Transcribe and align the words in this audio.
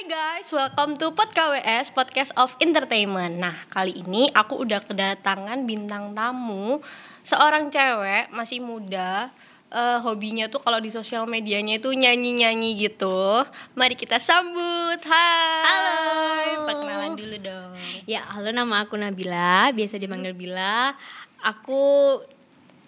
Hai 0.00 0.08
guys, 0.08 0.48
welcome 0.56 0.96
to 0.96 1.12
Pod 1.12 1.28
KWS, 1.28 1.92
Podcast 1.92 2.32
of 2.40 2.56
Entertainment. 2.56 3.36
Nah, 3.36 3.52
kali 3.68 4.00
ini 4.00 4.32
aku 4.32 4.64
udah 4.64 4.80
kedatangan 4.80 5.68
bintang 5.68 6.16
tamu, 6.16 6.80
seorang 7.20 7.68
cewek 7.68 8.32
masih 8.32 8.64
muda. 8.64 9.28
eh, 9.68 9.98
hobinya 10.00 10.48
tuh 10.48 10.64
kalau 10.64 10.80
di 10.80 10.88
sosial 10.88 11.28
medianya 11.28 11.76
itu 11.76 11.92
nyanyi-nyanyi 11.92 12.80
gitu. 12.80 13.44
Mari 13.76 13.92
kita 13.92 14.16
sambut. 14.16 15.04
Hai. 15.04 15.68
Halo. 15.68 16.64
Perkenalan 16.64 17.12
dulu 17.20 17.36
dong. 17.36 17.76
Ya, 18.08 18.24
halo 18.24 18.56
nama 18.56 18.88
aku 18.88 18.96
Nabila, 18.96 19.68
biasa 19.76 20.00
dipanggil 20.00 20.32
Bila. 20.32 20.96
Aku 21.44 22.16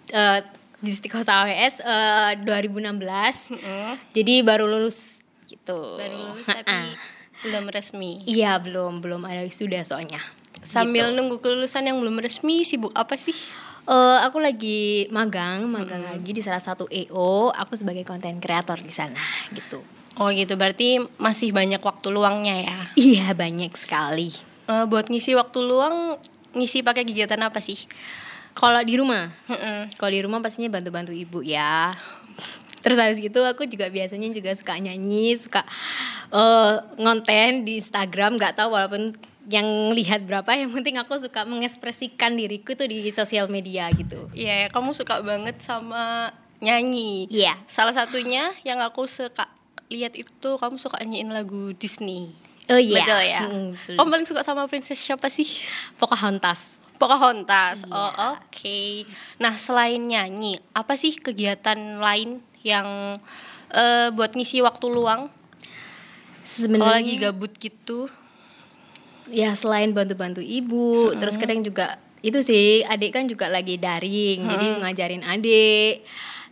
eh, 0.09 0.41
di 0.81 0.89
Istiqomah 0.89 1.45
AWS 1.45 1.75
eh, 1.77 2.31
2016. 2.41 3.53
Mm-mm. 3.53 4.01
Jadi 4.17 4.41
baru 4.41 4.65
lulus 4.65 5.21
gitu. 5.63 5.79
Baru 5.95 6.15
lulus 6.29 6.43
Ha-ha. 6.45 6.59
tapi 6.59 6.91
belum 7.41 7.65
resmi. 7.67 8.11
Iya, 8.25 8.59
belum 8.59 8.99
belum 8.99 9.23
ada 9.23 9.41
wisuda 9.41 9.79
soalnya. 9.81 10.19
Sambil 10.61 11.07
Gitu. 11.07 11.15
nunggu 11.15 11.39
kelulusan 11.39 11.87
yang 11.87 11.97
belum 11.97 12.19
resmi, 12.19 12.63
sibuk 12.63 12.91
apa 12.93 13.15
sih? 13.15 13.35
Eh, 13.83 14.19
aku 14.21 14.39
lagi 14.39 15.07
magang, 15.09 15.67
magang 15.67 16.03
Hmm. 16.03 16.11
lagi 16.13 16.31
di 16.31 16.39
salah 16.39 16.59
satu 16.59 16.87
EO. 16.87 17.51
Aku 17.51 17.75
sebagai 17.75 18.03
konten 18.03 18.39
kreator 18.39 18.79
di 18.79 18.91
sana 18.91 19.19
gitu. 19.51 19.83
Oh 20.13 20.29
gitu, 20.29 20.53
berarti 20.53 21.01
masih 21.17 21.51
banyak 21.51 21.79
waktu 21.79 22.07
luangnya 22.07 22.55
ya? 22.61 22.77
Iya, 22.93 23.27
banyak 23.33 23.73
sekali. 23.73 24.31
Eh, 24.65 24.85
buat 24.85 25.07
ngisi 25.07 25.33
waktu 25.33 25.59
luang, 25.59 26.15
ngisi 26.53 26.79
pakai 26.79 27.03
kegiatan 27.03 27.39
apa 27.39 27.59
sih? 27.59 27.75
Kalau 28.53 28.79
di 28.79 28.93
rumah, 28.93 29.33
Mm-mm. 29.49 29.89
Kalau 29.97 30.11
di 30.11 30.21
rumah 30.21 30.37
pastinya 30.39 30.69
bantu-bantu 30.69 31.09
ibu 31.09 31.41
ya. 31.41 31.89
Terus 32.83 32.97
habis 32.99 33.17
gitu 33.17 33.39
aku 33.41 33.63
juga 33.63 33.87
biasanya 33.87 34.27
juga 34.29 34.51
suka 34.53 34.75
nyanyi, 34.75 35.39
suka 35.39 35.63
eh, 36.29 36.75
ngonten 36.99 37.63
di 37.63 37.79
Instagram, 37.79 38.35
nggak 38.35 38.59
tahu 38.59 38.75
walaupun 38.75 39.15
yang 39.47 39.91
lihat 39.91 40.23
berapa, 40.23 40.47
yang 40.55 40.71
penting 40.71 40.95
aku 40.99 41.19
suka 41.19 41.43
mengekspresikan 41.43 42.35
diriku 42.35 42.75
tuh 42.75 42.87
di 42.87 43.07
sosial 43.11 43.51
media 43.51 43.91
gitu. 43.91 44.31
Iya, 44.31 44.67
ya, 44.67 44.67
kamu 44.71 44.95
suka 44.95 45.19
banget 45.19 45.59
sama 45.59 46.31
nyanyi. 46.63 47.27
Iya. 47.27 47.59
Salah 47.67 47.91
satunya 47.91 48.55
yang 48.63 48.79
aku 48.79 49.03
suka 49.03 49.47
lihat 49.91 50.15
itu 50.15 50.49
kamu 50.55 50.79
suka 50.79 51.03
nyanyiin 51.03 51.35
lagu 51.35 51.75
Disney. 51.75 52.31
Oh 52.71 52.79
iya. 52.79 53.03
Betul 53.03 53.21
ya. 53.27 53.41
Mm, 53.43 53.67
betul. 53.75 53.95
Kamu 53.99 54.07
paling 54.15 54.27
suka 54.27 54.41
sama 54.47 54.63
princess 54.71 54.99
siapa 54.99 55.27
sih? 55.27 55.47
Pocahontas. 55.99 56.79
Pocahontas. 56.95 57.83
Oh, 57.91 57.99
Iya. 58.15 58.39
oke. 58.39 58.79
Nah, 59.43 59.59
selain 59.59 59.99
nyanyi, 59.99 60.63
apa 60.71 60.95
sih 60.95 61.19
kegiatan 61.19 61.99
lain 61.99 62.39
yang 62.63 63.19
eh, 63.69 64.07
buat 64.11 64.33
ngisi 64.33 64.59
waktu 64.59 64.85
luang? 64.87 65.27
Kalau 66.43 66.91
lagi 66.91 67.15
Sebenarnya 67.15 67.15
gabut 67.21 67.53
gitu. 67.55 68.11
ya 69.31 69.55
selain 69.55 69.95
bantu-bantu 69.95 70.43
ibu, 70.43 71.15
terus 71.15 71.39
kadang 71.39 71.63
juga 71.63 71.95
itu 72.19 72.39
sih 72.39 72.83
adik 72.83 73.15
kan 73.15 73.23
juga 73.23 73.47
lagi 73.47 73.79
daring, 73.79 74.43
jadi 74.43 74.65
ngajarin 74.79 75.23
adik. 75.23 76.03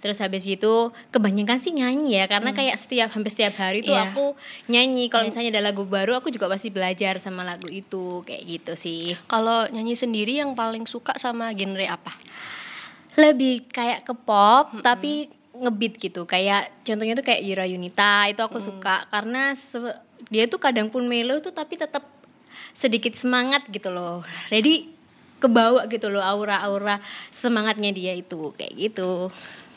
Terus 0.01 0.17
habis 0.17 0.41
gitu 0.41 0.89
kebanyakan 1.11 1.61
sih 1.61 1.69
nyanyi 1.71 2.17
ya 2.17 2.25
karena 2.25 2.57
kayak 2.57 2.73
setiap 2.73 3.13
hampir 3.13 3.29
setiap 3.29 3.53
hari 3.53 3.85
tuh 3.85 3.93
Iya. 3.93 4.09
aku 4.09 4.33
nyanyi. 4.65 5.13
Kalau 5.13 5.29
misalnya 5.29 5.53
ada 5.53 5.61
lagu 5.61 5.85
baru 5.85 6.17
aku 6.17 6.33
juga 6.33 6.49
pasti 6.49 6.73
belajar 6.73 7.21
sama 7.21 7.45
lagu 7.45 7.69
itu 7.69 8.25
kayak 8.25 8.43
gitu 8.49 8.73
sih. 8.73 9.13
Kalau 9.29 9.69
nyanyi 9.69 9.93
sendiri 9.93 10.41
yang 10.41 10.57
paling 10.57 10.89
suka 10.89 11.13
sama 11.21 11.53
genre 11.53 11.85
apa? 11.85 12.09
Lebih 13.13 13.69
kayak 13.69 14.07
ke 14.07 14.15
pop 14.17 14.81
tapi 14.81 15.29
ngebeat 15.61 15.93
gitu. 15.95 16.25
Kayak 16.25 16.73
contohnya 16.81 17.13
tuh 17.13 17.23
kayak 17.23 17.41
Yura 17.41 17.63
Yunita 17.63 18.25
itu 18.25 18.41
aku 18.41 18.57
suka 18.57 19.05
karena 19.07 19.53
se- 19.53 19.97
dia 20.27 20.45
tuh 20.45 20.57
kadang 20.57 20.89
pun 20.89 21.05
melo 21.05 21.37
tuh 21.37 21.51
tapi 21.51 21.75
tetap 21.75 22.03
sedikit 22.73 23.13
semangat 23.13 23.65
gitu 23.67 23.87
loh. 23.87 24.25
Ready 24.53 24.89
kebawa 25.37 25.85
gitu 25.85 26.09
loh 26.09 26.21
aura-aura 26.21 27.01
semangatnya 27.29 27.89
dia 27.89 28.13
itu 28.13 28.53
kayak 28.53 28.73
gitu. 28.73 29.29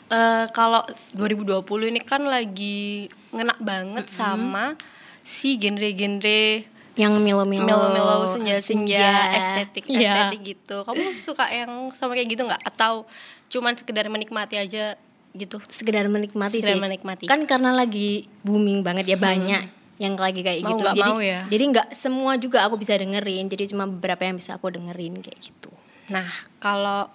Eh, 0.05 0.45
kalau 0.51 0.85
2020 1.13 1.65
ini 1.87 1.97
kan 1.99 2.21
lagi 2.21 3.05
ngena 3.31 3.57
banget 3.57 4.05
sama 4.07 4.77
si 5.21 5.57
genre-genre 5.57 6.69
Yang 6.95 7.13
melo-melo, 7.19 7.65
melo-melo 7.65 8.23
senja-senja 8.23 8.95
senja. 8.95 9.35
estetik 9.35 9.83
Iya. 9.85 10.31
estetik 10.31 10.41
gitu. 10.47 10.77
Kamu 10.81 11.01
suka 11.11 11.49
yang 11.49 11.89
sama 11.91 12.13
kayak 12.13 12.29
gitu 12.29 12.45
nggak? 12.45 12.61
Atau 12.63 13.03
cuman 13.47 13.73
sekedar 13.73 14.07
menikmati 14.07 14.55
aja 14.55 14.95
gitu? 15.35 15.57
Sekedar 15.67 16.07
menikmati 16.07 16.59
Sekedar 16.59 16.75
sih. 16.75 16.81
menikmati. 16.81 17.25
Kan 17.27 17.43
karena 17.45 17.71
lagi 17.71 18.25
booming 18.41 18.81
banget 18.81 19.05
ya 19.11 19.17
banyak 19.19 19.63
yang 19.95 20.19
lagi 20.19 20.43
kayak 20.43 20.59
Mau 20.59 20.75
gitu. 20.75 20.83
nggak 20.83 20.95
jadi 20.99 21.11
mau 21.15 21.21
ya? 21.23 21.41
jadi 21.47 21.63
nggak 21.71 21.87
semua 21.95 22.35
juga 22.35 22.67
aku 22.67 22.75
bisa 22.75 22.95
dengerin. 22.95 23.47
Jadi 23.47 23.71
cuma 23.71 23.87
beberapa 23.87 24.23
yang 24.23 24.35
bisa 24.35 24.55
aku 24.55 24.71
dengerin 24.71 25.23
kayak 25.23 25.39
gitu. 25.39 25.71
Nah, 26.11 26.27
kalau 26.59 27.07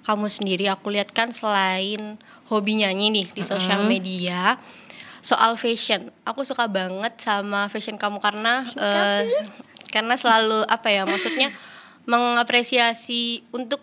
kamu 0.00 0.26
sendiri 0.26 0.64
aku 0.66 0.94
lihat 0.94 1.10
kan 1.10 1.28
selain 1.28 2.16
hobi 2.48 2.80
nyanyi 2.80 3.10
nih 3.12 3.26
di 3.34 3.42
sosial 3.44 3.84
media, 3.84 4.56
soal 5.20 5.58
fashion, 5.60 6.08
aku 6.24 6.40
suka 6.40 6.64
banget 6.64 7.18
sama 7.20 7.68
fashion 7.68 8.00
kamu 8.00 8.16
karena 8.16 8.64
eh, 8.64 9.28
karena 9.90 10.14
selalu 10.16 10.64
apa 10.64 10.88
ya, 10.88 11.02
maksudnya 11.04 11.50
mengapresiasi 12.10 13.44
untuk 13.52 13.82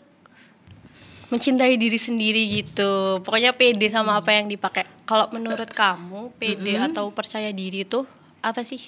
mencintai 1.28 1.76
diri 1.76 2.00
sendiri 2.00 2.42
gitu. 2.62 3.20
Pokoknya 3.24 3.52
pede 3.52 3.88
sama 3.92 4.20
apa 4.20 4.32
yang 4.32 4.48
dipakai. 4.48 4.88
Kalau 5.04 5.28
menurut 5.32 5.68
kamu, 5.72 6.36
pede 6.40 6.80
atau 6.80 7.12
percaya 7.12 7.52
diri 7.52 7.84
itu 7.84 8.08
apa 8.40 8.64
sih? 8.64 8.80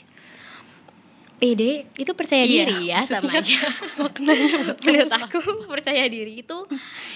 PD 1.40 1.88
itu 1.96 2.12
percaya 2.12 2.44
Iya, 2.44 2.68
diri 2.68 2.92
ya 2.92 3.00
sama 3.08 3.32
aja. 3.40 3.56
Menurut 4.86 5.14
aku 5.16 5.40
percaya 5.72 6.04
diri 6.12 6.44
itu 6.44 6.58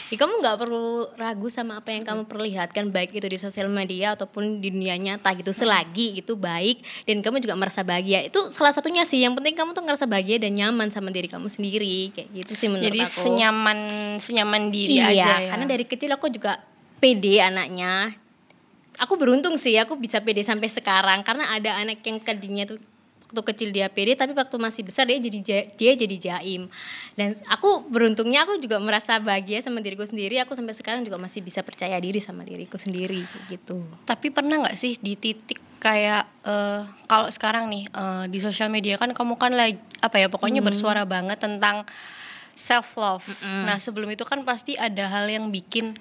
ya 0.09 0.15
kamu 0.15 0.39
nggak 0.39 0.57
perlu 0.63 1.11
ragu 1.19 1.47
sama 1.51 1.83
apa 1.83 1.91
yang 1.91 2.07
kamu 2.07 2.23
perlihatkan 2.25 2.87
baik 2.89 3.11
itu 3.11 3.27
di 3.27 3.35
sosial 3.35 3.67
media 3.67 4.15
ataupun 4.15 4.63
di 4.63 4.71
dunia 4.71 4.95
nyata 4.95 5.35
gitu 5.35 5.51
selagi 5.51 6.23
itu 6.23 6.39
baik 6.39 6.79
dan 7.03 7.19
kamu 7.19 7.43
juga 7.43 7.59
merasa 7.59 7.83
bahagia 7.83 8.23
itu 8.23 8.47
salah 8.49 8.71
satunya 8.71 9.03
sih 9.03 9.19
yang 9.19 9.35
penting 9.35 9.53
kamu 9.59 9.75
tuh 9.75 9.83
ngerasa 9.83 10.07
bahagia 10.07 10.39
dan 10.39 10.55
nyaman 10.55 10.87
sama 10.89 11.11
diri 11.11 11.27
kamu 11.27 11.51
sendiri 11.51 12.15
kayak 12.15 12.29
gitu 12.31 12.53
sih 12.55 12.67
menurut 12.71 12.87
Jadi 12.87 13.01
aku. 13.03 13.19
senyaman 13.27 13.79
senyaman 14.23 14.71
diri 14.71 15.03
iya, 15.03 15.11
aja 15.11 15.31
ya. 15.43 15.49
karena 15.51 15.65
dari 15.67 15.85
kecil 15.85 16.11
aku 16.15 16.31
juga 16.31 16.63
pede 17.03 17.43
anaknya. 17.43 18.15
Aku 18.95 19.19
beruntung 19.19 19.59
sih 19.59 19.75
aku 19.75 19.99
bisa 19.99 20.23
pede 20.23 20.45
sampai 20.45 20.69
sekarang 20.69 21.25
karena 21.25 21.51
ada 21.51 21.81
anak 21.81 21.99
yang 22.05 22.21
tadinya 22.23 22.63
tuh 22.63 22.77
waktu 23.33 23.49
kecil 23.49 23.69
dia 23.73 23.89
pede 23.89 24.13
tapi 24.13 24.37
waktu 24.37 24.61
masih 24.61 24.85
besar 24.85 25.09
dia 25.09 25.17
jadi 25.17 25.39
ja- 25.41 25.67
dia 25.73 25.91
jadi 25.97 26.15
jaim. 26.21 26.69
Dan 27.17 27.33
aku 27.49 27.81
beruntungnya 27.89 28.45
aku 28.45 28.61
juga 28.61 28.77
merasa 28.77 29.17
bahagia 29.17 29.57
sama 29.57 29.81
diriku 29.81 30.05
sendiri. 30.05 30.37
Aku 30.45 30.53
sampai 30.53 30.77
sekarang 30.77 31.01
juga 31.01 31.17
masih 31.17 31.41
bisa 31.41 31.65
percaya 31.65 31.97
diri 31.97 32.21
sama 32.21 32.45
diriku 32.45 32.77
sendiri 32.77 33.25
gitu. 33.49 33.81
Tapi 34.05 34.29
pernah 34.29 34.61
nggak 34.61 34.77
sih 34.77 35.01
di 35.01 35.17
titik 35.17 35.57
kayak 35.81 36.29
eh, 36.45 36.85
kalau 37.09 37.27
sekarang 37.27 37.73
nih 37.73 37.89
eh, 37.89 38.25
di 38.29 38.37
sosial 38.37 38.69
media 38.69 39.01
kan 39.01 39.09
kamu 39.09 39.33
kan 39.35 39.51
lagi 39.51 39.81
apa 39.97 40.21
ya 40.21 40.29
pokoknya 40.29 40.61
bersuara 40.61 41.01
banget 41.03 41.41
tentang 41.41 41.89
self 42.53 42.93
love. 42.95 43.25
Nah 43.65 43.81
sebelum 43.81 44.13
itu 44.13 44.21
kan 44.23 44.45
pasti 44.45 44.77
ada 44.77 45.09
hal 45.09 45.25
yang 45.25 45.49
bikin 45.49 45.97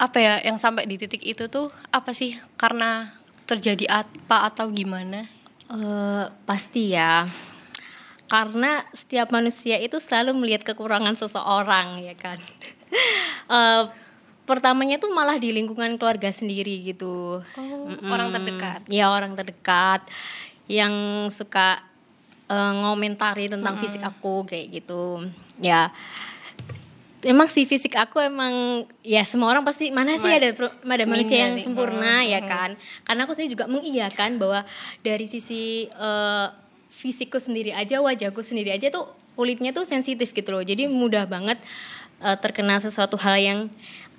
apa 0.00 0.16
ya 0.16 0.34
yang 0.40 0.56
sampai 0.56 0.88
di 0.88 0.96
titik 0.96 1.20
itu 1.20 1.44
tuh 1.46 1.68
apa 1.92 2.16
sih 2.16 2.34
karena 2.56 3.12
terjadi 3.44 3.84
apa 4.00 4.48
atau 4.48 4.72
gimana? 4.72 5.28
Eh, 5.74 6.24
pasti 6.46 6.94
ya. 6.94 7.26
Karena 8.30 8.86
setiap 8.94 9.34
manusia 9.34 9.76
itu 9.82 9.98
selalu 9.98 10.32
melihat 10.38 10.62
kekurangan 10.62 11.18
seseorang 11.18 12.02
ya 12.02 12.14
kan? 12.14 12.38
Eh, 13.44 13.84
pertamanya 14.48 14.96
tuh 14.96 15.12
malah 15.12 15.36
di 15.36 15.52
lingkungan 15.52 16.00
keluarga 16.00 16.32
sendiri 16.32 16.80
gitu. 16.80 17.44
Mm-mm. 17.58 18.08
orang 18.08 18.32
terdekat. 18.32 18.80
ya 18.88 19.12
orang 19.12 19.36
terdekat 19.36 20.06
yang 20.64 21.26
suka 21.28 21.84
eh, 22.48 22.72
ngomentari 22.80 23.52
tentang 23.52 23.76
fisik 23.76 24.00
aku 24.00 24.48
kayak 24.48 24.80
gitu. 24.80 25.28
Ya 25.60 25.92
emang 27.24 27.48
sih 27.48 27.64
fisik 27.64 27.96
aku 27.96 28.20
emang 28.20 28.84
ya 29.00 29.24
semua 29.24 29.48
orang 29.48 29.64
pasti 29.64 29.88
mana 29.88 30.20
sih 30.20 30.28
ada 30.28 30.52
ada 30.52 31.04
manusia 31.08 31.48
yang 31.48 31.56
sempurna 31.58 32.20
Hmm, 32.20 32.30
ya 32.30 32.40
hmm. 32.44 32.48
kan? 32.48 32.70
Karena 33.02 33.20
aku 33.24 33.32
sendiri 33.32 33.56
juga 33.56 33.66
mengiyakan 33.66 34.36
bahwa 34.36 34.60
dari 35.00 35.24
sisi 35.24 35.88
eh, 35.88 36.46
fisikku 36.92 37.40
sendiri 37.40 37.72
aja 37.72 37.98
wajahku 38.04 38.44
sendiri 38.44 38.70
aja 38.76 38.92
tuh 38.92 39.08
kulitnya 39.34 39.74
tuh 39.74 39.88
sensitif 39.88 40.30
gitu 40.30 40.52
loh. 40.52 40.62
Jadi 40.62 40.86
mudah 40.86 41.24
banget 41.24 41.58
eh, 42.20 42.36
terkena 42.38 42.78
sesuatu 42.78 43.16
hal 43.16 43.40
yang 43.40 43.58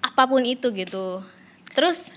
apa 0.02 0.26
pun 0.26 0.42
itu 0.44 0.74
gitu. 0.74 1.22
Terus 1.78 2.10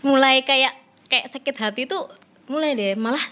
mulai 0.00 0.40
kayak 0.42 0.72
kayak 1.12 1.26
sakit 1.28 1.56
hati 1.60 1.82
tuh 1.84 2.08
mulai 2.48 2.72
deh. 2.74 2.96
Malah 2.96 3.22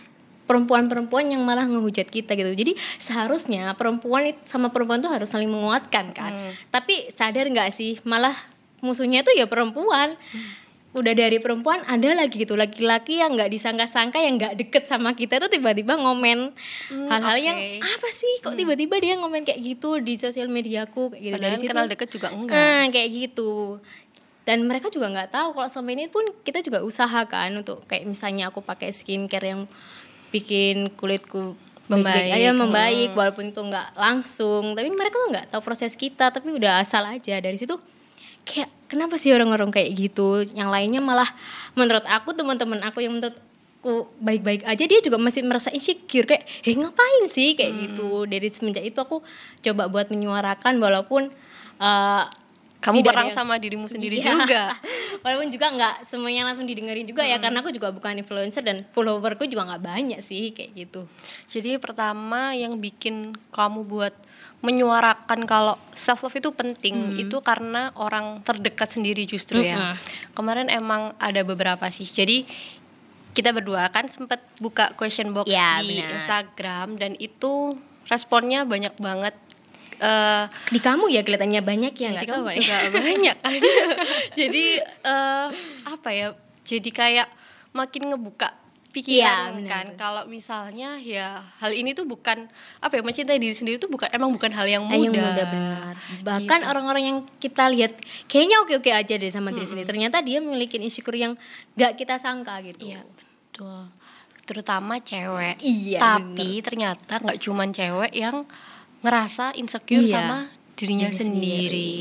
perempuan-perempuan 0.46 1.26
yang 1.28 1.42
malah 1.42 1.66
ngehujat 1.66 2.06
kita 2.06 2.32
gitu. 2.32 2.48
Jadi 2.48 2.72
seharusnya 2.96 3.74
perempuan 3.74 4.32
sama 4.42 4.70
perempuan 4.70 4.98
tuh 4.98 5.10
harus 5.10 5.26
saling 5.26 5.50
menguatkan 5.50 6.14
kan. 6.14 6.32
Hmm. 6.32 6.52
Tapi 6.70 7.10
sadar 7.10 7.46
nggak 7.46 7.70
sih 7.70 7.98
malah 8.02 8.34
musuhnya 8.78 9.20
tuh 9.20 9.34
ya 9.34 9.44
perempuan. 9.44 10.14
udah 10.96 11.12
dari 11.12 11.36
perempuan 11.36 11.84
ada 11.84 12.16
lagi 12.16 12.40
gitu 12.40 12.56
laki-laki 12.56 13.20
yang 13.20 13.36
nggak 13.36 13.52
disangka-sangka 13.52 14.16
yang 14.16 14.40
nggak 14.40 14.56
deket 14.56 14.88
sama 14.88 15.12
kita 15.12 15.36
tuh 15.36 15.52
tiba-tiba 15.52 15.92
ngomen 15.92 16.56
Hmm, 16.88 17.04
hal-hal 17.04 17.36
yang 17.36 17.58
oke. 17.60 17.84
apa 17.84 18.08
sih 18.08 18.34
kok 18.40 18.56
tiba-tiba 18.56 18.96
dia 18.96 19.12
ngomen 19.20 19.44
kayak 19.44 19.60
gitu 19.60 20.00
di 20.00 20.16
sosial 20.16 20.48
mediaku 20.48 21.12
kayak 21.12 21.20
gitu 21.20 21.34
Padahal 21.36 21.52
dari 21.52 21.56
situ 21.60 21.68
kenal 21.68 21.84
deket 21.84 22.08
juga 22.08 22.28
enggak. 22.32 22.56
Nah, 22.56 22.82
kayak 22.88 23.08
gitu. 23.12 23.76
Dan 24.48 24.64
mereka 24.64 24.88
juga 24.88 25.12
nggak 25.12 25.36
tahu 25.36 25.48
kalau 25.52 25.68
selama 25.68 25.90
ini 25.92 26.08
pun 26.08 26.24
kita 26.40 26.64
juga 26.64 26.80
usahakan 26.80 27.60
untuk 27.60 27.84
kayak 27.84 28.08
misalnya 28.08 28.48
aku 28.48 28.64
pakai 28.64 28.88
skincare 28.88 29.52
yang 29.52 29.62
bikin 30.36 30.92
kulitku 30.92 31.56
Membaik. 31.86 32.34
aja 32.34 32.50
membaik 32.50 33.14
walaupun 33.14 33.48
itu 33.48 33.60
nggak 33.60 33.94
langsung. 33.94 34.74
Tapi 34.74 34.90
mereka 34.90 35.16
tuh 35.16 35.30
nggak 35.30 35.46
tahu 35.48 35.62
proses 35.62 35.94
kita 35.94 36.28
tapi 36.28 36.50
udah 36.50 36.78
asal 36.78 37.02
aja. 37.02 37.38
Dari 37.38 37.54
situ 37.54 37.78
kayak 38.42 38.70
kenapa 38.86 39.14
sih 39.16 39.30
orang-orang 39.30 39.70
kayak 39.70 39.94
gitu? 39.94 40.42
Yang 40.50 40.68
lainnya 40.68 41.00
malah 41.00 41.30
menurut 41.72 42.02
aku 42.04 42.34
teman-teman 42.34 42.82
aku 42.82 43.00
yang 43.00 43.14
menurutku 43.14 43.44
baik-baik 44.18 44.66
aja 44.66 44.82
dia 44.82 44.98
juga 44.98 45.14
masih 45.16 45.42
merasa 45.42 45.70
insecure. 45.70 46.26
Kayak 46.26 46.42
eh 46.62 46.74
ngapain 46.74 47.24
sih? 47.26 47.54
Kayak 47.54 47.72
Hmm. 47.72 47.80
gitu. 47.86 48.08
Dari 48.24 48.48
semenjak 48.50 48.82
itu 48.82 48.98
aku 48.98 49.22
coba 49.62 49.86
buat 49.86 50.10
menyuarakan 50.10 50.76
walaupun 50.76 51.30
eh, 51.76 52.24
Kamu 52.76 52.98
tidak 52.98 53.08
perang 53.10 53.30
sama 53.30 53.56
dirimu 53.56 53.86
sendiri 53.86 54.16
Iya. 54.16 54.30
juga. 54.30 54.62
walaupun 55.24 55.48
juga 55.48 55.66
nggak 55.68 55.94
semuanya 56.02 56.44
langsung 56.44 56.64
didengerin 56.64 57.02
juga 57.02 57.20
Hmm. 57.20 57.32
ya 57.32 57.38
karena 57.38 57.58
aku 57.58 57.70
juga 57.70 57.88
bukan 57.88 58.14
influencer 58.16 58.60
dan 58.60 58.84
followerku 58.88 59.44
juga 59.44 59.66
nggak 59.66 59.82
banyak 59.82 60.20
sih 60.20 60.52
kayak 60.52 60.70
gitu 60.76 61.08
Jadi 61.48 61.76
pertama 61.76 62.52
yang 62.52 62.76
bikin 62.76 63.32
kamu 63.50 63.82
buat 63.82 64.14
menyuarakan 64.58 65.44
kalau 65.44 65.76
self 65.92 66.22
love 66.22 66.34
itu 66.34 66.50
penting 66.50 66.94
itu 67.18 67.36
karena 67.40 67.92
orang 67.94 68.40
terdekat 68.42 68.88
sendiri 68.88 69.22
justru 69.24 69.60
ya. 69.60 69.76
Mm-mm. 69.76 69.94
Kemarin 70.32 70.68
emang 70.68 71.12
ada 71.18 71.40
beberapa 71.42 71.86
sih. 71.86 72.04
Jadi 72.04 72.48
kita 73.30 73.52
berdua 73.52 73.88
kan 73.88 74.06
sempat 74.06 74.40
buka 74.56 74.90
question 74.94 75.30
box 75.30 75.44
Ya, 75.46 75.76
di 75.78 76.00
benar. 76.00 76.08
Instagram 76.14 76.88
dan 76.96 77.12
itu 77.16 77.76
responnya 78.06 78.64
banyak 78.64 78.96
banget. 78.96 79.36
Eh 79.98 80.44
di 80.68 80.78
kamu 80.78 81.08
ya 81.08 81.20
kelihatannya 81.20 81.60
banyak 81.60 81.94
ya 81.94 82.08
nggak 82.10 82.22
Jadi 82.22 82.30
tahu 82.30 82.42
kamu 82.42 82.50
ya 82.50 82.60
juga 82.60 82.76
banyak 83.00 83.36
kan. 83.38 83.52
jadi 84.40 84.64
eh 85.02 85.46
apa 85.84 86.08
ya? 86.10 86.26
Jadi 86.62 86.90
kayak 86.90 87.28
makin 87.70 88.10
ngebuka 88.10 88.50
pikiran 88.88 89.12
Iya, 89.12 89.54
benar. 89.54 89.70
kan. 89.70 89.86
Kalau 89.94 90.22
misalnya 90.24 90.96
ya 90.96 91.28
hal 91.56 91.70
ini 91.70 91.92
tuh 91.92 92.04
bukan 92.04 92.48
apa 92.78 92.92
ya 92.92 93.02
mencintai 93.02 93.36
diri 93.36 93.52
sendiri 93.52 93.76
tuh 93.76 93.86
bukan 93.86 94.08
emang 94.08 94.32
bukan 94.32 94.48
hal 94.50 94.64
yang 94.64 94.82
Ah, 94.82 94.90
mudah. 94.90 95.04
yang 95.04 95.14
muda 95.14 95.44
benar. 95.46 95.92
Bahkan 96.22 96.58
Gitu. 96.58 96.66
orang-orang 96.66 97.02
yang 97.04 97.18
kita 97.36 97.68
lihat 97.68 97.92
kayaknya 98.24 98.56
oke-oke 98.58 98.88
aja 98.90 99.14
deh 99.14 99.28
sama 99.28 99.50
diri 99.50 99.64
sendiri. 99.64 99.84
Ternyata 99.86 100.18
dia 100.20 100.38
memiliki 100.38 100.76
insecure 100.76 101.14
yang 101.14 101.36
gak 101.74 101.94
kita 101.94 102.16
sangka 102.16 102.56
gitu. 102.62 102.88
Iya, 102.88 103.04
betul. 103.04 103.92
Terutama 104.42 104.96
cewek. 104.98 105.60
Iya, 105.60 105.98
Tapi 105.98 106.62
ternyata 106.62 107.18
nggak 107.18 107.38
cuman 107.38 107.68
cewek 107.70 108.12
yang 108.12 108.48
ngerasa 109.04 109.56
insecure 109.56 110.04
Iya, 110.04 110.12
sama 110.20 110.38
dirinya 110.76 111.08
diri 111.08 111.16
sendiri. 111.16 111.92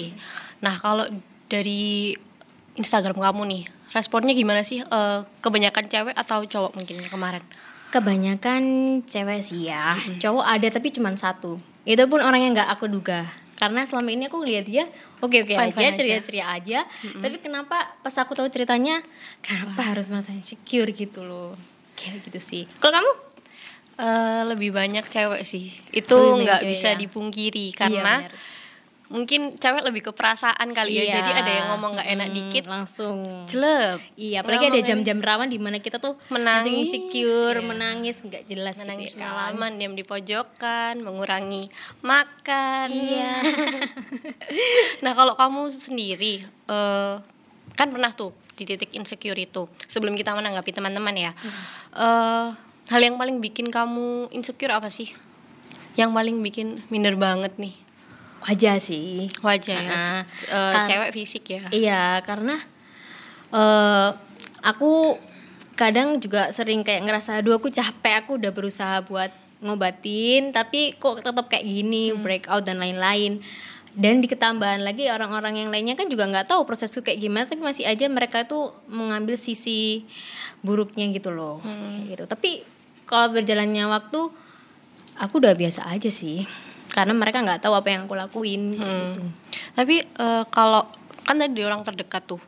Nah, 0.64 0.76
kalau 0.80 1.06
dari 1.48 2.16
Instagram 2.76 3.16
kamu 3.20 3.42
nih, 3.48 3.64
responnya 3.96 4.36
gimana 4.36 4.62
sih? 4.68 4.84
Eh, 4.84 5.20
kebanyakan 5.40 5.86
cewek 5.88 6.16
atau 6.16 6.44
cowok 6.44 6.72
mungkin 6.76 7.00
kemarin? 7.08 7.44
Kebanyakan 7.96 8.64
cewek 9.08 9.40
sih 9.40 9.72
ya. 9.72 9.96
Cowok 10.20 10.44
ada 10.44 10.68
tapi 10.68 10.92
cuma 10.92 11.16
satu. 11.16 11.56
Itu 11.88 12.04
pun 12.12 12.20
orang 12.20 12.44
yang 12.44 12.52
nggak 12.52 12.76
aku 12.76 12.92
duga. 12.92 13.24
Karena 13.56 13.88
selama 13.88 14.12
ini 14.12 14.28
aku 14.28 14.44
lihat 14.44 14.68
dia 14.68 14.84
oke-oke 15.24 15.56
Fine-fine 15.56 15.80
aja, 15.80 15.96
aja. 15.96 15.98
ceria-ceria 16.04 16.46
aja. 16.52 16.80
Tapi 17.24 17.40
kenapa 17.40 17.96
pas 18.04 18.12
aku 18.20 18.36
tahu 18.36 18.52
ceritanya, 18.52 19.00
kenapa 19.40 19.96
harus 19.96 20.12
merasa 20.12 20.36
insecure 20.36 20.92
gitu 20.92 21.24
loh. 21.24 21.56
Kayak 21.96 22.28
gitu 22.28 22.40
sih. 22.44 22.64
Kalau 22.84 23.00
kamu? 23.00 23.12
Eh, 23.96 24.42
lebih 24.46 24.70
banyak 24.70 25.06
cewek 25.06 25.42
sih. 25.42 25.72
Itu 25.90 26.16
nggak 26.38 26.64
bisa 26.64 26.92
ya. 26.92 26.98
dipungkiri 26.98 27.72
Iya, 27.72 27.78
karena 27.78 28.14
benar. 28.22 28.36
mungkin 29.06 29.56
cewek 29.56 29.84
lebih 29.84 30.02
ke 30.02 30.12
perasaan 30.12 30.68
kali 30.70 30.92
ya. 30.94 31.04
Iya. 31.06 31.14
Jadi 31.16 31.32
ada 31.34 31.52
yang 31.54 31.68
ngomong 31.72 31.96
nggak 31.96 32.10
enak 32.10 32.28
Mm, 32.28 32.36
dikit, 32.36 32.64
langsung 32.66 33.18
jelek. 33.46 34.04
Iya, 34.16 34.42
apalagi 34.42 34.66
ada 34.68 34.82
jam-jam 34.84 35.18
rawan 35.18 35.48
di 35.48 35.56
mana 35.58 35.78
kita 35.78 35.98
tuh 35.98 36.20
Menangis, 36.28 36.92
insecure, 36.92 37.56
iya. 37.56 37.64
menangis 37.64 38.20
nggak 38.20 38.44
jelas 38.46 38.76
menangis 38.78 39.10
gitu 39.10 39.16
ya 39.16 39.24
kan. 39.24 39.32
pengalaman 39.56 39.72
diam 39.78 39.94
di 39.94 40.04
pojokan 40.04 40.94
mengurangi 41.00 41.72
makan 42.02 42.88
Iya. 42.92 43.32
nah 45.04 45.14
kalau 45.14 45.34
kamu 45.34 45.72
sendiri 45.72 46.42
eh, 46.44 47.16
kan 47.72 47.88
pernah 47.90 48.12
tuh 48.12 48.34
di 48.52 48.64
titik 48.66 48.92
insecure 48.92 49.36
itu 49.38 49.68
sebelum 49.86 50.14
kita 50.14 50.32
menanggapi 50.32 50.72
teman-teman 50.72 51.16
ya 51.16 51.32
eh, 51.94 52.48
hal 52.88 53.02
yang 53.02 53.16
paling 53.16 53.38
bikin 53.40 53.68
kamu 53.68 54.30
insecure 54.30 54.70
apa 54.70 54.88
sih 54.88 55.10
yang 55.96 56.12
paling 56.12 56.40
bikin 56.40 56.84
minder 56.88 57.16
banget 57.16 57.56
nih 57.56 57.76
Wajah 58.46 58.78
sih. 58.78 59.26
wajah 59.42 59.80
ya 59.82 60.00
kan- 60.22 60.86
cewek 60.86 61.12
fisik 61.12 61.50
ya 61.50 61.66
Iya, 61.70 62.22
karena 62.22 62.62
eh 63.50 64.10
aku 64.62 65.18
kadang 65.74 66.18
juga 66.18 66.50
sering 66.50 66.82
kayak 66.82 67.04
ngerasa 67.04 67.42
aduh 67.42 67.58
aku 67.58 67.68
capek, 67.68 68.22
aku 68.22 68.38
udah 68.38 68.52
berusaha 68.52 69.02
buat 69.02 69.34
ngobatin 69.60 70.54
tapi 70.54 70.94
kok 70.94 71.20
tetap 71.20 71.50
kayak 71.50 71.66
gini, 71.66 72.14
breakout 72.14 72.64
dan 72.64 72.78
lain-lain. 72.78 73.42
Dan 73.92 74.20
di 74.20 74.28
ketambahan 74.28 74.84
lagi 74.84 75.08
orang-orang 75.08 75.56
yang 75.58 75.70
lainnya 75.72 75.96
kan 75.96 76.06
juga 76.06 76.28
nggak 76.28 76.52
tahu 76.52 76.68
prosesku 76.68 77.00
kayak 77.00 77.16
gimana 77.18 77.48
tapi 77.48 77.64
masih 77.64 77.88
aja 77.88 78.06
mereka 78.06 78.44
tuh 78.44 78.76
mengambil 78.86 79.40
sisi 79.40 80.04
buruknya 80.60 81.08
gitu 81.10 81.32
loh. 81.32 81.64
Kayak 81.64 82.04
gitu. 82.12 82.24
Tapi 82.28 82.52
kalau 83.06 83.34
berjalannya 83.34 83.86
waktu 83.90 84.20
aku 85.18 85.34
udah 85.40 85.54
biasa 85.56 85.88
aja 85.88 86.12
sih. 86.12 86.44
Karena 86.92 87.12
mereka 87.12 87.44
nggak 87.44 87.64
tahu 87.64 87.76
apa 87.76 87.88
yang 87.92 88.08
aku 88.08 88.16
lakuin. 88.16 88.78
Hmm. 88.78 89.12
gitu. 89.12 89.22
Tapi 89.74 89.96
eh, 90.04 90.44
kalau 90.52 90.86
kan 91.26 91.42
tadi 91.42 91.62
orang 91.66 91.82
terdekat 91.82 92.26
tuh 92.30 92.42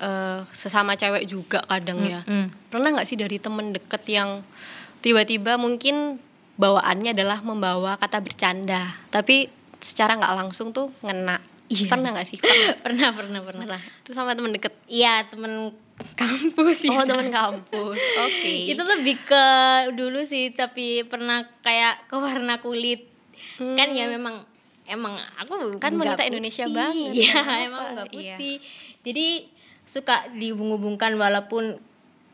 eh, 0.00 0.40
sesama 0.54 0.98
cewek 0.98 1.26
juga 1.28 1.62
kadang 1.66 2.02
ya. 2.02 2.22
Mm. 2.26 2.50
Pernah 2.70 2.88
nggak 2.98 3.08
sih 3.08 3.18
dari 3.18 3.38
temen 3.38 3.70
deket 3.70 4.02
yang 4.10 4.42
tiba-tiba 5.02 5.54
mungkin 5.58 6.18
bawaannya 6.58 7.14
adalah 7.14 7.38
membawa 7.40 7.94
kata 8.02 8.18
bercanda, 8.18 8.98
tapi 9.14 9.46
secara 9.78 10.18
nggak 10.18 10.34
langsung 10.34 10.74
tuh 10.74 10.90
ngena. 11.06 11.38
Iya. 11.68 11.86
Pernah 11.86 12.10
nggak 12.12 12.26
sih? 12.26 12.38
Pernah. 12.40 12.74
pernah 12.84 13.40
pernah 13.40 13.40
pernah. 13.44 13.80
Itu 14.00 14.12
sama 14.12 14.32
temen 14.32 14.50
deket. 14.50 14.72
iya 14.88 15.24
temen 15.24 15.76
kampus 16.14 16.78
ya 16.82 16.94
Oh 16.94 17.04
temen 17.04 17.28
kampus. 17.28 18.00
Oke. 18.24 18.72
itu 18.72 18.80
lebih 18.80 19.20
ke 19.22 19.44
dulu 19.92 20.24
sih 20.24 20.50
tapi 20.50 21.04
pernah 21.04 21.44
kayak 21.60 22.08
ke 22.08 22.16
warna 22.16 22.58
kulit 22.58 23.04
kan 23.58 23.90
ya 23.90 24.06
memang 24.06 24.42
emang 24.84 25.18
aku 25.36 25.76
Kan 25.76 25.94
wanita 25.94 26.22
Indonesia 26.22 26.64
banget, 26.66 27.12
iya 27.12 27.42
emang 27.66 27.92
nggak 27.92 28.08
Iya. 28.08 28.34
putih 28.34 28.54
jadi 29.02 29.26
suka 29.84 30.30
dihubung-hubungkan 30.32 31.12
walaupun 31.14 31.76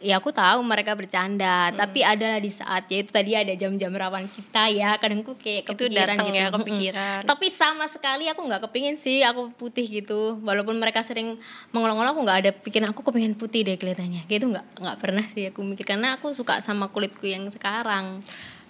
ya 0.04 0.20
aku 0.20 0.28
tahu 0.28 0.60
mereka 0.60 0.92
bercanda 0.92 1.66
Hmm. 1.66 1.80
tapi 1.80 2.04
adalah 2.04 2.36
di 2.36 2.52
saat 2.52 2.84
ya 2.86 3.00
itu 3.00 3.08
tadi 3.08 3.32
ada 3.32 3.50
jam-jam 3.52 3.88
rawan 3.88 4.28
kita 4.28 4.68
ya 4.68 4.94
kadang 4.94 5.24
aku 5.24 5.32
kayak 5.34 5.64
Itu 5.64 5.88
kepikiran 5.88 6.12
datang 6.12 6.26
gitu 6.26 6.36
ya, 6.36 6.44
Mm-mm. 6.44 6.56
kepikiran. 6.60 7.20
tapi 7.24 7.46
sama 7.48 7.88
sekali 7.88 8.28
aku 8.28 8.40
nggak 8.42 8.62
kepingin 8.62 8.94
sih 8.94 9.24
aku 9.24 9.48
putih 9.50 9.88
gitu 9.88 10.36
walaupun 10.38 10.76
mereka 10.76 11.00
sering 11.00 11.40
mengolong-olong 11.70 12.12
aku 12.12 12.20
nggak 12.22 12.38
ada 12.38 12.50
pikiran 12.52 12.92
aku 12.92 13.00
kepengen 13.02 13.32
putih 13.32 13.64
deh 13.64 13.74
kelihatannya 13.74 14.26
gitu 14.26 14.44
nggak 14.46 14.78
nggak 14.78 14.96
pernah 14.98 15.24
sih 15.26 15.48
aku 15.48 15.64
mikir 15.64 15.88
karena 15.88 16.14
aku 16.14 16.30
suka 16.30 16.60
sama 16.60 16.86
kulitku 16.86 17.24
yang 17.24 17.48
sekarang 17.48 18.20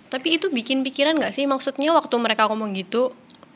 Tapi 0.05 0.39
itu 0.39 0.47
bikin 0.47 0.87
pikiran 0.87 1.19
nggak 1.19 1.35
sih? 1.35 1.43
Maksudnya 1.43 1.91
waktu 1.91 2.15
mereka 2.17 2.47
ngomong 2.47 2.71
gitu 2.73 3.11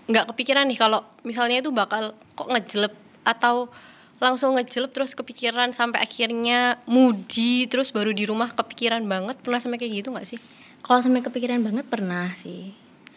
nggak 0.04 0.26
kepikiran 0.28 0.66
nih 0.66 0.74
kalau 0.76 1.06
misalnya 1.22 1.60
itu 1.60 1.70
bakal 1.70 2.10
kok 2.34 2.48
ngejelep 2.48 2.90
atau 3.22 3.70
langsung 4.18 4.58
ngejelep 4.58 4.90
terus 4.90 5.14
kepikiran 5.14 5.70
sampai 5.70 6.02
akhirnya 6.02 6.82
moody 6.90 7.70
terus 7.70 7.94
baru 7.94 8.10
di 8.10 8.26
rumah 8.26 8.50
kepikiran 8.54 9.06
banget. 9.06 9.38
Pernah 9.42 9.62
sampai 9.62 9.78
kayak 9.78 10.04
gitu 10.04 10.10
nggak 10.14 10.28
sih? 10.28 10.40
kalau 10.78 11.02
sampai 11.02 11.20
kepikiran 11.26 11.60
banget 11.62 11.86
pernah 11.90 12.30
sih. 12.38 12.72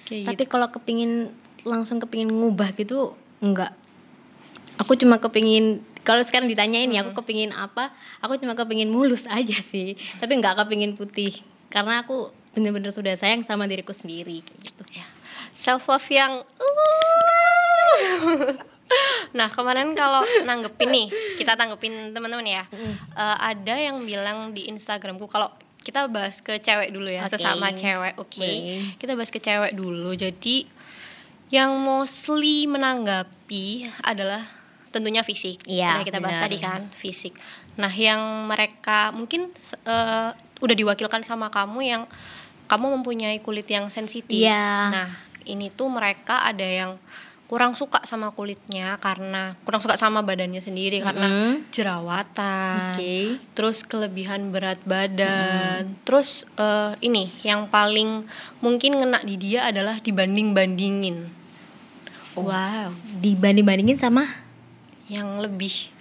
Kayak 0.09 0.33
tapi 0.33 0.43
kalau 0.49 0.67
kepingin 0.73 1.29
langsung 1.61 2.01
kepingin 2.01 2.33
ngubah 2.33 2.73
gitu 2.73 3.13
enggak 3.37 3.77
aku 4.81 4.97
cuma 4.97 5.21
kepingin 5.21 5.85
kalau 6.01 6.25
sekarang 6.25 6.49
ditanyain 6.49 6.89
ya 6.89 7.05
aku 7.05 7.21
kepingin 7.21 7.53
apa? 7.53 7.93
Aku 8.25 8.33
cuma 8.41 8.57
kepingin 8.57 8.89
mulus 8.89 9.29
aja 9.29 9.53
sih. 9.61 9.93
Tapi 10.17 10.41
nggak 10.41 10.65
kepingin 10.65 10.97
putih. 10.97 11.29
Karena 11.69 12.01
aku 12.01 12.33
bener-bener 12.57 12.89
sudah 12.89 13.13
sayang 13.13 13.45
sama 13.45 13.69
diriku 13.69 13.93
sendiri 13.93 14.41
kayak 14.41 14.59
gitu. 14.65 14.83
Ya. 14.97 15.05
Self 15.53 15.85
love 15.85 16.09
yang 16.09 16.41
nah 19.31 19.47
kemarin 19.47 19.93
kalau 19.93 20.19
nanggepin 20.43 20.89
nih 20.89 21.07
kita 21.35 21.53
tanggepin 21.53 22.11
teman-teman 22.11 22.43
ya 22.43 22.63
Eh, 23.11 23.37
ada 23.37 23.75
yang 23.75 24.01
bilang 24.01 24.51
di 24.51 24.67
Instagramku 24.67 25.25
kalau 25.25 25.51
kita 25.81 26.05
bahas 26.07 26.39
ke 26.39 26.57
cewek 26.57 26.91
dulu 26.91 27.07
ya 27.07 27.25
Oke. 27.25 27.35
sesama 27.35 27.73
cewek 27.73 28.13
oke 28.15 28.37
Boleh. 28.37 28.95
kita 28.97 29.13
bahas 29.13 29.29
ke 29.29 29.39
cewek 29.39 29.73
dulu 29.73 30.13
jadi 30.13 30.65
yang 31.49 31.75
mostly 31.75 32.63
menanggapi 32.65 33.89
adalah 33.99 34.45
tentunya 34.89 35.19
fisik 35.21 35.63
Iya, 35.65 35.99
Udah 35.99 36.05
kita 36.05 36.19
bahas 36.19 36.37
benar. 36.37 36.45
tadi 36.47 36.57
kan 36.59 36.81
fisik 36.93 37.33
Nah, 37.71 37.87
yang 37.89 38.19
mereka 38.45 39.11
mungkin 39.11 39.47
uh, 39.83 40.29
udah 40.59 40.75
diwakilkan 40.75 41.23
sama 41.23 41.47
kamu 41.47 41.79
yang 41.81 42.03
kamu 42.67 42.99
mempunyai 42.99 43.39
kulit 43.39 43.63
yang 43.65 43.87
sensitif. 43.87 44.43
Iya. 44.43 44.91
Nah, 44.91 45.09
ini 45.43 45.67
tuh 45.67 45.87
mereka 45.87 46.43
ada 46.43 46.63
yang 46.63 46.99
kurang 47.51 47.75
suka 47.75 47.99
sama 48.07 48.31
kulitnya 48.31 48.95
karena 49.03 49.59
kurang 49.67 49.83
suka 49.83 49.99
sama 49.99 50.23
badannya 50.23 50.63
sendiri 50.63 51.03
karena 51.03 51.27
Mm-mm. 51.27 51.67
jerawatan. 51.67 52.95
Oke. 52.95 53.43
Terus 53.51 53.83
kelebihan 53.83 54.55
berat 54.55 54.79
badan. 54.87 55.99
Terus 56.07 56.47
eh, 56.55 56.95
ini 57.03 57.27
yang 57.43 57.67
paling 57.67 58.23
mungkin 58.63 59.03
ngena 59.03 59.19
di 59.27 59.35
dia 59.35 59.67
adalah 59.67 59.99
dibanding-bandingin. 59.99 61.27
Oh. 62.39 62.47
Wow, 62.47 62.95
Dibanding-bandingin 63.19 63.99
sama 63.99 64.23
yang 65.11 65.43
lebih 65.43 65.91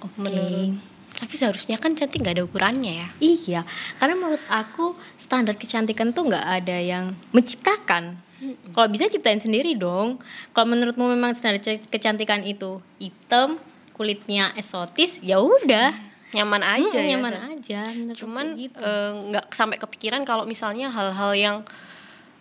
Oke. 0.00 0.16
menurut 0.16 0.80
tapi 1.18 1.34
seharusnya 1.34 1.82
kan 1.82 1.98
cantik 1.98 2.22
nggak 2.22 2.38
ada 2.38 2.46
ukurannya 2.46 3.02
ya. 3.02 3.08
Iya, 3.18 3.60
karena 3.98 4.14
menurut 4.14 4.44
aku 4.46 4.94
standar 5.18 5.58
kecantikan 5.58 6.14
tuh 6.14 6.30
nggak 6.30 6.46
ada 6.62 6.78
yang 6.78 7.18
menciptakan. 7.34 8.22
Kalau 8.68 8.86
bisa 8.86 9.06
ciptain 9.06 9.36
sendiri 9.36 9.74
dong. 9.74 10.22
Kalau 10.50 10.66
menurutmu 10.66 11.08
memang 11.08 11.32
standar 11.32 11.58
kecantikan 11.84 12.42
itu 12.42 12.78
hitam, 12.96 13.58
kulitnya 13.92 14.54
eksotis, 14.54 15.18
ya 15.20 15.36
udah. 15.36 15.90
Nyaman 16.28 16.60
aja 16.60 16.92
Mm, 16.92 17.02
ya. 17.02 17.08
nyaman 17.10 17.34
aja 17.50 17.80
Cuman 18.14 18.46
gitu. 18.54 18.78
eh, 18.78 19.12
nggak 19.32 19.48
sampai 19.50 19.74
kepikiran 19.76 20.22
kalau 20.22 20.44
misalnya 20.44 20.86
hal-hal 20.86 21.32
yang 21.32 21.56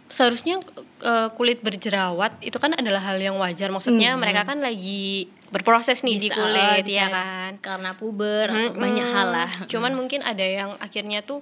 seharusnya 0.07 0.59
eh, 0.99 1.29
kulit 1.33 1.59
berjerawat 1.59 2.39
itu 2.41 2.55
kan 2.55 2.73
adalah 2.73 2.99
hal 3.01 3.17
yang 3.17 3.35
wajar. 3.37 3.69
Maksudnya 3.69 4.13
Mhm. 4.13 4.19
mereka 4.19 4.41
kan 4.43 4.59
lagi 4.59 5.27
berproses 5.47 6.01
nih 6.01 6.17
di 6.17 6.27
Bisa, 6.27 6.35
kulit 6.35 6.83
bisa 6.83 6.99
ya 6.99 7.07
kan. 7.07 7.51
karena 7.59 7.91
puber 7.93 8.45
atau 8.47 8.71
Mm-mm. 8.71 8.81
banyak 8.81 9.07
hal 9.07 9.27
lah. 9.29 9.49
Cuman 9.65 9.93
mungkin 9.93 10.19
ada 10.21 10.43
yang 10.43 10.75
akhirnya 10.77 11.21
tuh 11.21 11.39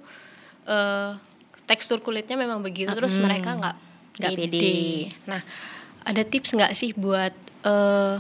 eh, 0.64 1.12
tekstur 1.66 2.00
kulitnya 2.00 2.34
memang 2.36 2.62
begitu 2.62 2.90
terus 2.92 3.18
mereka 3.18 3.54
nggak 3.54 3.78
Nggak 4.16 4.32
pede. 4.36 5.12
Nah, 5.26 5.42
ada 6.04 6.22
tips 6.22 6.54
nggak 6.54 6.74
sih 6.74 6.92
buat 6.94 7.34
eh, 7.62 8.16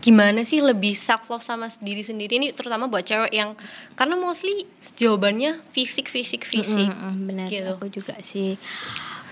gimana 0.00 0.42
sih 0.42 0.62
lebih 0.62 0.94
self 0.94 1.26
love 1.26 1.42
sama 1.42 1.66
diri 1.78 2.00
sendiri 2.00 2.38
ini 2.38 2.54
terutama 2.54 2.86
buat 2.86 3.02
cewek 3.02 3.32
yang 3.32 3.58
karena 3.94 4.14
mostly 4.14 4.64
jawabannya 4.94 5.60
fisik 5.74 6.06
fisik 6.06 6.46
fisik. 6.46 6.86
Mm-mm, 6.88 7.14
benar, 7.26 7.48
gitu. 7.50 7.70
aku 7.74 7.86
juga 7.90 8.14
sih. 8.22 8.54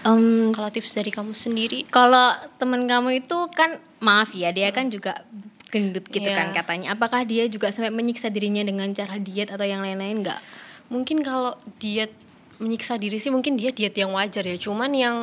Em, 0.05 0.53
Kalau 0.53 0.69
tips 0.69 1.01
dari 1.01 1.09
kamu 1.09 1.33
sendiri 1.33 1.89
Kalau 1.89 2.37
temen 2.61 2.85
kamu 2.85 3.25
itu 3.25 3.49
kan 3.57 3.81
maaf 4.05 4.37
ya 4.37 4.53
dia 4.53 4.69
kan 4.69 4.93
juga 4.93 5.25
gendut 5.73 6.05
gitu 6.13 6.29
Iya. 6.29 6.37
kan 6.37 6.49
katanya. 6.53 6.93
Apakah 6.93 7.25
dia 7.25 7.49
juga 7.49 7.73
sampai 7.73 7.89
menyiksa 7.89 8.29
dirinya 8.29 8.61
dengan 8.61 8.93
cara 8.93 9.17
diet 9.17 9.49
atau 9.49 9.65
yang 9.65 9.81
lain-lain 9.81 10.21
nggak? 10.21 10.41
mungkin 10.85 11.25
kalau 11.25 11.57
diet 11.81 12.13
menyiksa 12.65 12.97
diri 12.97 13.21
sih 13.21 13.29
mungkin 13.29 13.61
dia 13.61 13.71
diet 13.71 13.93
yang 13.93 14.17
wajar 14.17 14.41
ya 14.41 14.57
cuman 14.57 14.91
yang 14.97 15.17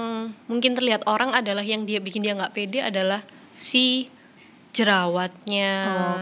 mungkin 0.46 0.78
terlihat 0.78 1.10
orang 1.10 1.34
adalah 1.34 1.66
yang 1.66 1.90
dia 1.90 1.98
bikin 1.98 2.22
dia 2.22 2.38
nggak 2.38 2.54
pede 2.54 2.86
adalah 2.86 3.26
si 3.58 4.14
jerawatnya 4.72 5.72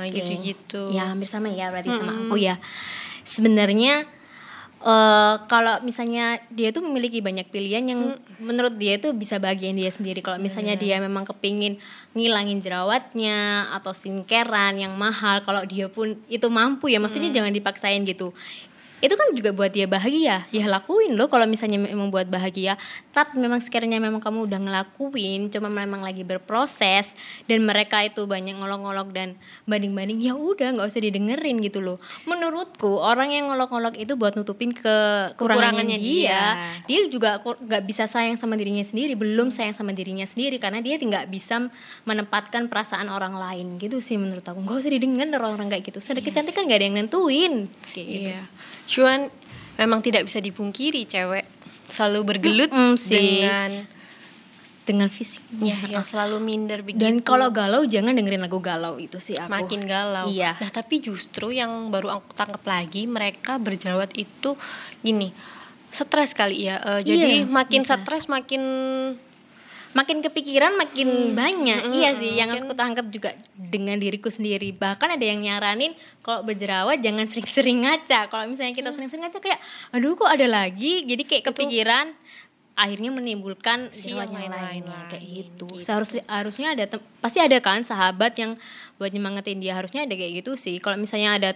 Oke. 0.02 0.20
gitu-gitu 0.20 0.90
Ya 0.94 1.14
hampir 1.14 1.30
sama 1.30 1.54
ya 1.54 1.70
berarti 1.70 1.94
sama 1.94 2.14
aku 2.18 2.36
ya. 2.42 2.58
Sebenarnya 3.24 4.10
eh 4.80 5.36
kalau 5.52 5.84
misalnya 5.84 6.40
dia 6.48 6.72
tuh 6.72 6.80
memiliki 6.80 7.20
banyak 7.20 7.52
pilihan 7.52 7.84
yang 7.84 8.16
menurut 8.40 8.80
dia 8.80 8.96
itu 8.96 9.12
bisa 9.12 9.36
bagian 9.36 9.76
dia 9.76 9.92
sendiri. 9.92 10.24
Kalau 10.24 10.40
misalnya 10.40 10.80
dia 10.80 10.98
memang 11.04 11.28
kepingin 11.28 11.78
ngilangin 12.16 12.64
jerawatnya 12.64 13.70
atau 13.76 13.92
skincarean 13.92 14.80
yang 14.80 14.96
mahal, 14.96 15.44
kalau 15.44 15.68
dia 15.68 15.92
pun 15.92 16.16
itu 16.32 16.48
mampu 16.48 16.88
ya, 16.88 16.98
maksudnya 16.98 17.30
jangan 17.30 17.52
dipaksain 17.52 18.08
gitu. 18.08 18.32
Itu 19.00 19.16
kan 19.16 19.32
juga 19.32 19.56
buat 19.56 19.72
dia 19.72 19.88
bahagia, 19.88 20.44
ya 20.52 20.66
lakuin 20.68 21.16
loh 21.16 21.32
kalau 21.32 21.48
misalnya 21.48 21.80
memang 21.80 22.12
buat 22.12 22.28
bahagia. 22.28 22.76
Tapi 23.16 23.40
memang 23.40 23.64
sekiranya 23.64 23.96
memang 23.96 24.20
kamu 24.20 24.52
udah 24.52 24.60
ngelakuin, 24.60 25.48
cuma 25.48 25.72
memang 25.72 26.04
lagi 26.04 26.28
berproses 26.28 27.16
dan 27.48 27.64
mereka 27.64 28.04
itu 28.04 28.28
banyak 28.28 28.60
ngolok-ngolok 28.60 29.10
dan 29.16 29.40
banding-banding, 29.64 30.20
ya 30.20 30.36
udah 30.36 30.76
nggak 30.76 30.88
usah 30.92 31.00
didengerin 31.00 31.64
gitu 31.64 31.80
loh. 31.80 31.98
Menurutku 32.28 33.00
orang 33.00 33.32
yang 33.32 33.48
ngolok-ngolok 33.48 33.96
itu 33.96 34.20
buat 34.20 34.36
nutupin 34.36 34.76
ke 34.76 35.32
kekurangannya 35.40 35.96
dia. 35.96 36.60
dia. 36.84 37.00
Dia 37.00 37.00
juga 37.08 37.40
nggak 37.40 37.84
bisa 37.88 38.04
sayang 38.04 38.36
sama 38.36 38.60
dirinya 38.60 38.84
sendiri, 38.84 39.16
belum 39.16 39.48
sayang 39.48 39.76
sama 39.80 39.96
dirinya 39.96 40.28
sendiri 40.28 40.60
karena 40.60 40.84
dia 40.84 41.00
nggak 41.00 41.32
bisa 41.32 41.72
menempatkan 42.04 42.68
perasaan 42.68 43.08
orang 43.08 43.40
lain 43.40 43.80
gitu 43.80 44.04
sih 44.04 44.20
menurut 44.20 44.44
aku. 44.44 44.60
Nggak 44.60 44.76
usah 44.84 44.92
didengar 44.92 45.28
orang-orang 45.40 45.72
kayak 45.72 45.88
gitu. 45.88 46.04
Sadar 46.04 46.20
kecantikan 46.20 46.68
nggak 46.68 46.80
ada 46.84 46.86
yang 46.86 46.98
nentuin 47.00 47.54
kayak 47.96 48.08
gitu. 48.12 48.32
iya 48.36 48.44
cuman 48.90 49.30
memang 49.76 50.00
tidak 50.02 50.26
bisa 50.26 50.38
dipungkiri 50.38 51.06
cewek 51.06 51.46
selalu 51.88 52.20
bergelut 52.28 52.70
Mm-mm 52.70 52.94
sih. 52.96 53.42
dengan 53.42 53.86
Dengan 54.82 55.06
fisiknya. 55.08 55.78
ya 55.78 55.80
yang 55.92 56.04
selalu 56.04 56.38
minder 56.40 56.82
begitu 56.82 56.98
Dan 56.98 57.22
kalau 57.22 57.50
galau 57.50 57.86
jangan 57.86 58.10
dengerin 58.12 58.42
lagu 58.42 58.58
galau 58.60 58.98
itu 58.98 59.18
sih 59.18 59.38
aku. 59.38 59.46
makin 59.48 59.86
galau. 59.86 60.26
Iya. 60.28 60.58
Nah, 60.58 60.72
tapi 60.72 60.98
justru 61.00 61.52
yang 61.52 61.70
baru 61.88 62.10
aku 62.12 62.34
tangkap 62.34 62.62
lagi, 62.64 63.06
mereka 63.06 63.56
berjerawat 63.56 64.10
itu 64.16 64.58
gini, 65.00 65.30
stres 65.88 66.34
kali 66.34 66.66
ya. 66.66 66.82
Eh, 66.82 67.02
jadi 67.04 67.30
Iya, 67.36 67.46
makin 67.48 67.82
bisa. 67.82 67.96
stres 67.96 68.26
makin 68.26 68.62
makin 69.98 70.22
kepikiran 70.22 70.78
makin 70.78 71.34
banyak. 71.34 71.90
Hmm, 71.90 71.96
iya 71.96 72.14
hmm, 72.14 72.20
sih 72.20 72.32
yang 72.38 72.50
aku 72.54 72.74
tangkap 72.78 73.10
juga 73.10 73.34
dengan 73.58 73.98
diriku 73.98 74.30
sendiri. 74.30 74.70
Bahkan 74.74 75.18
ada 75.18 75.26
yang 75.26 75.42
nyaranin 75.42 75.98
kalau 76.22 76.46
berjerawat 76.46 77.02
jangan 77.02 77.26
sering-sering 77.32 77.86
ngaca. 77.86 78.30
Kalau 78.30 78.46
misalnya 78.46 78.74
kita 78.78 78.94
sering-sering 78.94 79.26
ngaca 79.26 79.40
kayak 79.42 79.60
aduh 79.94 80.14
kok 80.14 80.30
ada 80.30 80.46
lagi? 80.46 81.06
Jadi 81.10 81.24
kayak 81.26 81.44
kepikiran 81.54 82.14
akhirnya 82.80 83.12
menimbulkan 83.12 83.92
Si 83.92 84.08
yang 84.08 84.24
yang 84.24 84.32
lain-lain 84.48 84.88
lainnya 84.88 85.12
kayak 85.12 85.20
lain, 85.20 85.36
gitu. 85.44 85.68
gitu. 85.68 85.84
Seharusnya 85.84 86.24
harusnya 86.26 86.68
ada 86.72 86.84
pasti 87.20 87.38
ada 87.38 87.60
kan 87.60 87.84
sahabat 87.84 88.32
yang 88.34 88.56
buat 88.96 89.12
nyemangetin 89.12 89.60
dia 89.60 89.76
harusnya 89.76 90.08
ada 90.08 90.16
kayak 90.16 90.40
gitu 90.40 90.56
sih. 90.56 90.80
Kalau 90.80 90.96
misalnya 90.96 91.36
ada 91.36 91.52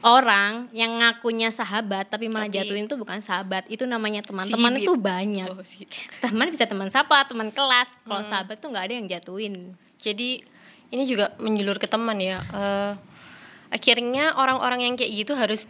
orang 0.00 0.72
yang 0.72 0.96
ngakunya 0.96 1.48
sahabat 1.50 2.08
tapi 2.08 2.26
malah 2.26 2.48
Tapi- 2.48 2.56
jatuhin 2.58 2.86
tuh 2.86 2.96
bukan 2.96 3.20
sahabat, 3.20 3.68
itu 3.68 3.84
namanya 3.84 4.20
teman-teman 4.20 4.72
itu 4.76 4.96
banyak 4.96 5.48
Oh, 5.48 5.60
si- 5.60 5.84
teman 6.24 6.48
bisa 6.48 6.64
teman 6.64 6.88
sapa 6.88 7.24
teman 7.24 7.52
kelas 7.52 7.92
Hmm. 7.94 8.00
kalau 8.06 8.22
sahabat 8.24 8.56
tuh 8.56 8.72
nggak 8.72 8.84
ada 8.84 8.94
yang 8.94 9.06
jatuhin 9.06 9.54
Jadi 10.00 10.40
ini 10.88 11.04
juga 11.04 11.32
menjulur 11.36 11.76
ke 11.76 11.84
teman 11.84 12.16
ya. 12.16 12.40
Eh, 12.40 12.92
akhirnya 13.68 14.36
orang-orang 14.36 14.80
yang 14.82 14.94
kayak 14.94 15.12
gitu 15.14 15.32
harus 15.34 15.66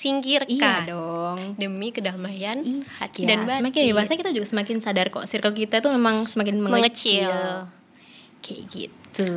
disingkirkan 0.00 0.48
iya 0.48 0.88
dong 0.88 1.52
demi 1.54 1.92
kedamaian 1.92 2.56
Ih, 2.58 2.88
hati 2.96 3.22
ya, 3.22 3.36
dan 3.36 3.44
batin. 3.44 3.68
semakin 3.68 3.80
dewasa 3.86 4.12
kita 4.14 4.30
juga 4.30 4.46
semakin 4.48 4.76
sadar 4.80 5.06
kok 5.08 5.24
circle 5.24 5.52
kita 5.52 5.78
tuh 5.78 5.92
memang 5.92 6.24
semakin 6.24 6.56
mengecil, 6.56 7.28
Mengecil. 7.28 7.68
kayak 8.40 8.62
gitu 8.66 9.28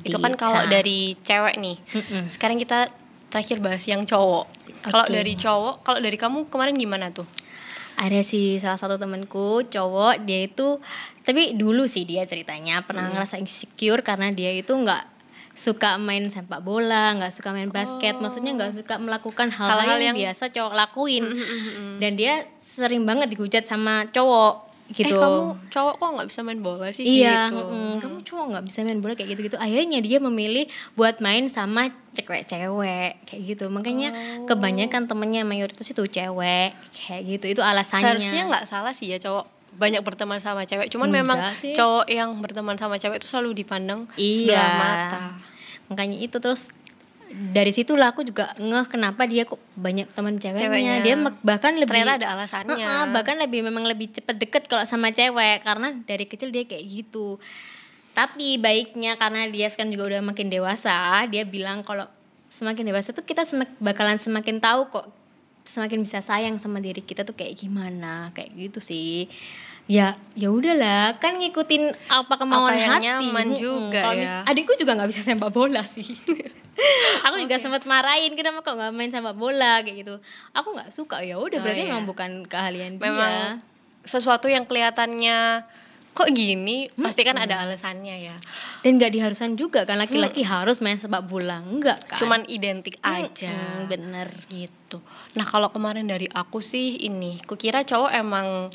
Itu 0.00 0.16
kan 0.16 0.36
kalau 0.36 0.62
dari 0.66 1.18
cewek 1.18 1.58
nih. 1.58 1.74
Mm-mm. 1.90 2.30
Sekarang 2.30 2.54
kita 2.56 2.86
terakhir 3.26 3.58
bahas 3.58 3.82
yang 3.82 4.04
cowok. 4.04 4.46
Kalau 4.84 5.02
Oke. 5.02 5.14
dari 5.14 5.34
cowok, 5.34 5.74
kalau 5.80 5.98
dari 5.98 6.14
kamu 6.14 6.46
kemarin 6.46 6.76
gimana 6.76 7.10
tuh? 7.10 7.26
ada 7.92 8.24
sih 8.24 8.56
salah 8.56 8.78
satu 8.78 8.96
temanku 8.96 9.68
cowok 9.68 10.24
dia 10.24 10.48
itu 10.48 10.80
tapi 11.20 11.52
dulu 11.52 11.84
sih 11.84 12.08
dia 12.08 12.24
ceritanya 12.24 12.80
pernah 12.80 13.04
Hmm. 13.04 13.12
ngerasa 13.14 13.36
insecure 13.36 14.00
karena 14.00 14.32
dia 14.32 14.48
itu 14.48 14.72
nggak 14.72 15.11
suka 15.54 15.96
main 15.96 16.26
sepak 16.26 16.60
bola 16.60 17.12
nggak 17.14 17.28
suka 17.30 17.50
main 17.50 17.68
basket 17.68 18.16
maksudnya 18.16 18.52
nggak 18.52 18.72
suka 18.74 18.96
melakukan 18.96 19.48
hal-hal 19.48 19.84
Oh. 19.84 19.92
Yang, 19.92 20.02
yang- 20.02 20.18
biasa 20.18 20.44
cowok 20.48 20.72
lakuin 20.74 21.24
dan 21.98 22.12
dia 22.14 22.34
sering 22.58 23.02
banget 23.02 23.28
dihujat 23.28 23.62
sama 23.62 24.08
cowok 24.08 24.72
gitu 24.90 25.08
Eh 25.08 25.16
kamu 25.16 25.40
cowok 25.68 25.94
kok 25.94 26.08
nggak 26.10 26.28
bisa 26.28 26.40
main 26.42 26.60
bola 26.60 26.88
sih 26.88 27.00
Iya, 27.02 27.48
gitu. 27.48 27.64
mm-mm. 27.64 27.92
kamu 27.98 28.16
cowok 28.22 28.44
nggak 28.50 28.64
bisa 28.66 28.78
main 28.82 29.00
bola 29.00 29.12
kayak 29.14 29.30
gitu-gitu. 29.30 29.56
Akhirnya 29.56 29.98
dia 30.00 30.18
memilih 30.18 30.64
buat 30.92 31.16
main 31.18 31.48
sama 31.48 31.88
cewek-cewek 32.12 33.24
kayak 33.24 33.42
gitu. 33.46 33.64
Makanya 33.68 34.08
Oh. 34.10 34.44
kebanyakan 34.44 35.06
temennya 35.06 35.42
mayoritas 35.42 35.86
itu 35.86 36.02
cewek 36.02 36.76
kayak 36.92 37.22
gitu. 37.26 37.44
Itu 37.50 37.62
alasannya. 37.62 38.20
Seharusnya 38.20 38.42
nggak 38.46 38.64
salah 38.66 38.92
sih 38.92 39.08
ya 39.08 39.16
cowok 39.18 39.46
banyak 39.72 40.00
berteman 40.00 40.38
sama 40.38 40.62
cewek. 40.62 40.88
Cuman 40.88 41.08
Enggak 41.08 41.18
memang 41.18 41.38
sih. 41.54 41.72
cowok 41.72 42.06
yang 42.06 42.30
berteman 42.38 42.76
sama 42.76 42.96
cewek 42.96 43.18
itu 43.18 43.26
selalu 43.26 43.56
dipandang 43.56 44.04
Iya. 44.14 44.36
sebelah 44.46 44.70
mata. 44.74 45.20
Makanya 45.88 46.16
itu 46.18 46.36
terus 46.36 46.70
dari 47.32 47.72
situlah 47.72 48.12
aku 48.12 48.20
juga 48.22 48.52
ngeh 48.54 48.86
kenapa 48.86 49.24
dia 49.24 49.42
kok 49.42 49.56
banyak 49.72 50.12
teman 50.12 50.36
ceweknya. 50.36 50.60
Ceweknya. 50.60 50.94
Dia 51.00 51.14
bahkan 51.40 51.72
lebih 51.72 51.88
Ternyata 51.90 52.20
ada 52.20 52.28
alasannya. 52.30 52.76
Heeh, 52.76 53.02
bahkan 53.08 53.36
lebih 53.36 53.64
memang 53.64 53.82
lebih 53.82 54.12
cepet 54.12 54.36
deket 54.38 54.62
kalau 54.66 54.84
sama 54.84 55.08
cewek 55.10 55.60
karena 55.60 55.96
dari 56.02 56.28
kecil 56.28 56.52
dia 56.52 56.62
kayak 56.62 56.84
gitu. 56.84 57.40
Tapi 58.12 58.60
baiknya 58.60 59.16
karena 59.16 59.48
dia 59.48 59.72
sekarang 59.72 59.88
juga 59.88 60.12
udah 60.12 60.20
makin 60.22 60.52
dewasa, 60.52 61.24
dia 61.26 61.48
bilang 61.48 61.80
kalau 61.80 62.04
semakin 62.52 62.84
dewasa 62.84 63.16
tuh 63.16 63.24
kita 63.24 63.40
semak- 63.42 63.72
bakalan 63.78 64.20
semakin 64.20 64.60
tahu 64.60 64.92
kok 64.92 65.08
semakin 65.64 66.00
bisa 66.00 66.18
sayang 66.18 66.56
sama 66.56 66.78
diri 66.78 67.00
kita 67.00 67.22
tuh 67.22 67.32
kayak 67.32 67.54
gimana, 67.56 68.30
kayak 68.30 68.50
gitu 68.52 68.78
sih. 68.78 69.26
Ya, 69.84 70.14
ya 70.32 70.48
udahlah, 70.48 71.18
kan 71.18 71.36
ngikutin 71.36 71.90
apa 72.06 72.34
kemauan 72.36 72.70
Apa 72.70 72.78
yang 72.78 72.90
hati. 72.92 73.04
nyaman 73.04 73.48
juga 73.52 74.00
Kalau 74.00 74.14
ya. 74.16 74.46
adikku 74.46 74.72
juga 74.74 74.94
nggak 74.94 75.10
bisa 75.10 75.22
sepak 75.22 75.50
bola 75.50 75.82
sih. 75.82 76.06
aku 77.22 77.36
juga 77.36 77.58
sempat 77.58 77.84
marahin 77.84 78.32
kenapa 78.32 78.62
kok 78.62 78.72
nggak 78.72 78.92
main 78.92 79.10
sepak 79.10 79.34
bola 79.34 79.84
kayak 79.84 80.02
gitu 80.02 80.14
aku 80.50 80.72
nggak 80.72 80.88
suka 80.88 81.20
ya 81.20 81.36
udah 81.36 81.60
Oh, 81.60 81.62
berarti 81.62 81.84
iya. 81.84 81.88
memang 81.92 82.08
bukan 82.08 82.30
keahlian 82.48 82.96
Memang 82.96 83.12
dia 83.12 83.60
sesuatu 84.02 84.48
yang 84.48 84.64
kelihatannya 84.64 85.62
kok 86.12 86.28
gini, 86.28 86.92
pasti 86.92 87.24
kan 87.24 87.40
ada 87.40 87.64
alasannya 87.64 88.16
ya. 88.20 88.36
dan 88.84 89.00
nggak 89.00 89.12
diharuskan 89.16 89.56
juga 89.56 89.88
kan 89.88 89.96
laki-laki 89.96 90.44
harus 90.44 90.84
main 90.84 91.00
sepak 91.00 91.24
bola 91.24 91.64
enggak 91.64 92.04
kan 92.04 92.20
Cuman 92.20 92.44
identik 92.52 93.00
aja. 93.00 93.48
Hmm, 93.48 93.88
bener 93.88 94.28
gitu. 94.52 95.00
Nah 95.40 95.48
kalau 95.48 95.72
kemarin 95.72 96.04
dari 96.04 96.28
aku 96.28 96.60
sih 96.60 97.00
ini, 97.08 97.40
kukira 97.48 97.80
cowok 97.82 98.12
emang 98.12 98.68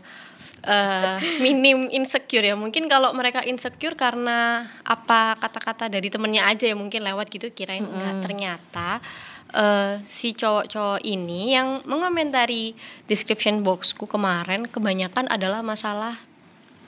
eh, 0.65 1.17
minim 1.46 1.94
insecure 1.94 2.41
ya. 2.41 2.58
Mungkin 2.58 2.89
kalau 2.89 3.13
mereka 3.13 3.46
insecure 3.46 3.94
karena 3.94 4.65
apa 4.82 5.38
kata-kata 5.38 5.94
dari 5.94 6.10
temennya 6.10 6.50
aja 6.50 6.65
ya 6.65 6.75
mungkin 6.75 7.06
lewat 7.06 7.29
gitu 7.29 7.53
kirain 7.53 7.86
enggak. 7.86 8.25
Ternyata 8.25 8.89
eh, 9.53 10.01
si 10.10 10.34
cowok-cowok 10.34 11.06
ini 11.06 11.53
yang 11.53 11.86
mengomentari 11.86 12.74
description 13.06 13.62
boxku 13.62 14.10
kemarin 14.10 14.65
kebanyakan 14.65 15.29
adalah 15.29 15.62
masalah 15.62 16.17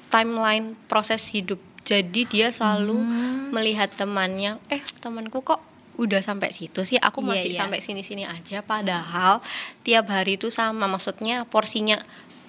timeline 0.10 0.76
proses 0.90 1.30
hidup. 1.32 1.62
Jadi 1.88 2.28
dia 2.28 2.54
selalu 2.54 3.02
melihat 3.50 3.90
temannya, 3.96 4.62
eh 4.70 4.84
temanku 5.02 5.42
kok 5.42 5.62
udah 6.00 6.24
sampai 6.24 6.56
situ 6.56 6.86
sih, 6.88 6.96
aku 6.96 7.20
Iya, 7.24 7.28
masih 7.28 7.52
iya. 7.52 7.60
sampai 7.60 7.80
sini-sini 7.84 8.24
aja. 8.24 8.64
Padahal 8.64 9.44
tiap 9.84 10.08
hari 10.08 10.40
itu 10.40 10.48
sama, 10.48 10.88
maksudnya 10.88 11.44
porsinya, 11.44 12.00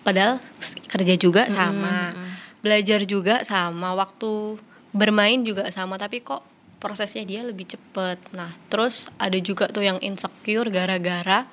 padahal 0.06 0.38
kerja 0.86 1.14
juga 1.18 1.50
sama, 1.50 2.14
belajar 2.62 3.02
juga 3.08 3.42
sama, 3.42 3.96
waktu 3.98 4.60
bermain 4.94 5.42
juga 5.42 5.66
sama, 5.74 5.98
tapi 5.98 6.22
kok 6.22 6.46
prosesnya 6.78 7.26
dia 7.26 7.42
lebih 7.42 7.66
cepet. 7.68 8.18
Nah, 8.32 8.54
terus 8.70 9.10
ada 9.18 9.36
juga 9.42 9.66
tuh 9.66 9.82
yang 9.82 9.98
insecure 9.98 10.70
gara-gara 10.70 11.44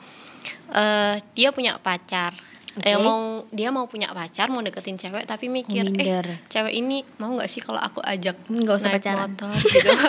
eh, 0.71 1.15
dia 1.33 1.49
punya 1.49 1.81
pacar. 1.81 2.37
Eh, 2.85 2.93
Oke. 2.93 3.01
mau 3.01 3.21
dia 3.49 3.69
mau 3.73 3.89
punya 3.89 4.13
pacar, 4.13 4.53
mau 4.53 4.61
deketin 4.61 5.01
cewek, 5.01 5.25
tapi 5.25 5.49
mikir, 5.49 5.81
eh 5.97 6.37
cewek 6.45 6.73
ini 6.73 7.01
mau 7.17 7.33
nggak 7.33 7.49
sih 7.49 7.57
kalau 7.57 7.81
aku 7.81 8.05
ajak 8.05 8.37
Nggak 8.45 8.75
usah 8.77 8.89
naik 8.93 9.01
pacaran. 9.01 9.29
motor 9.33 9.55
gitu? 9.65 9.89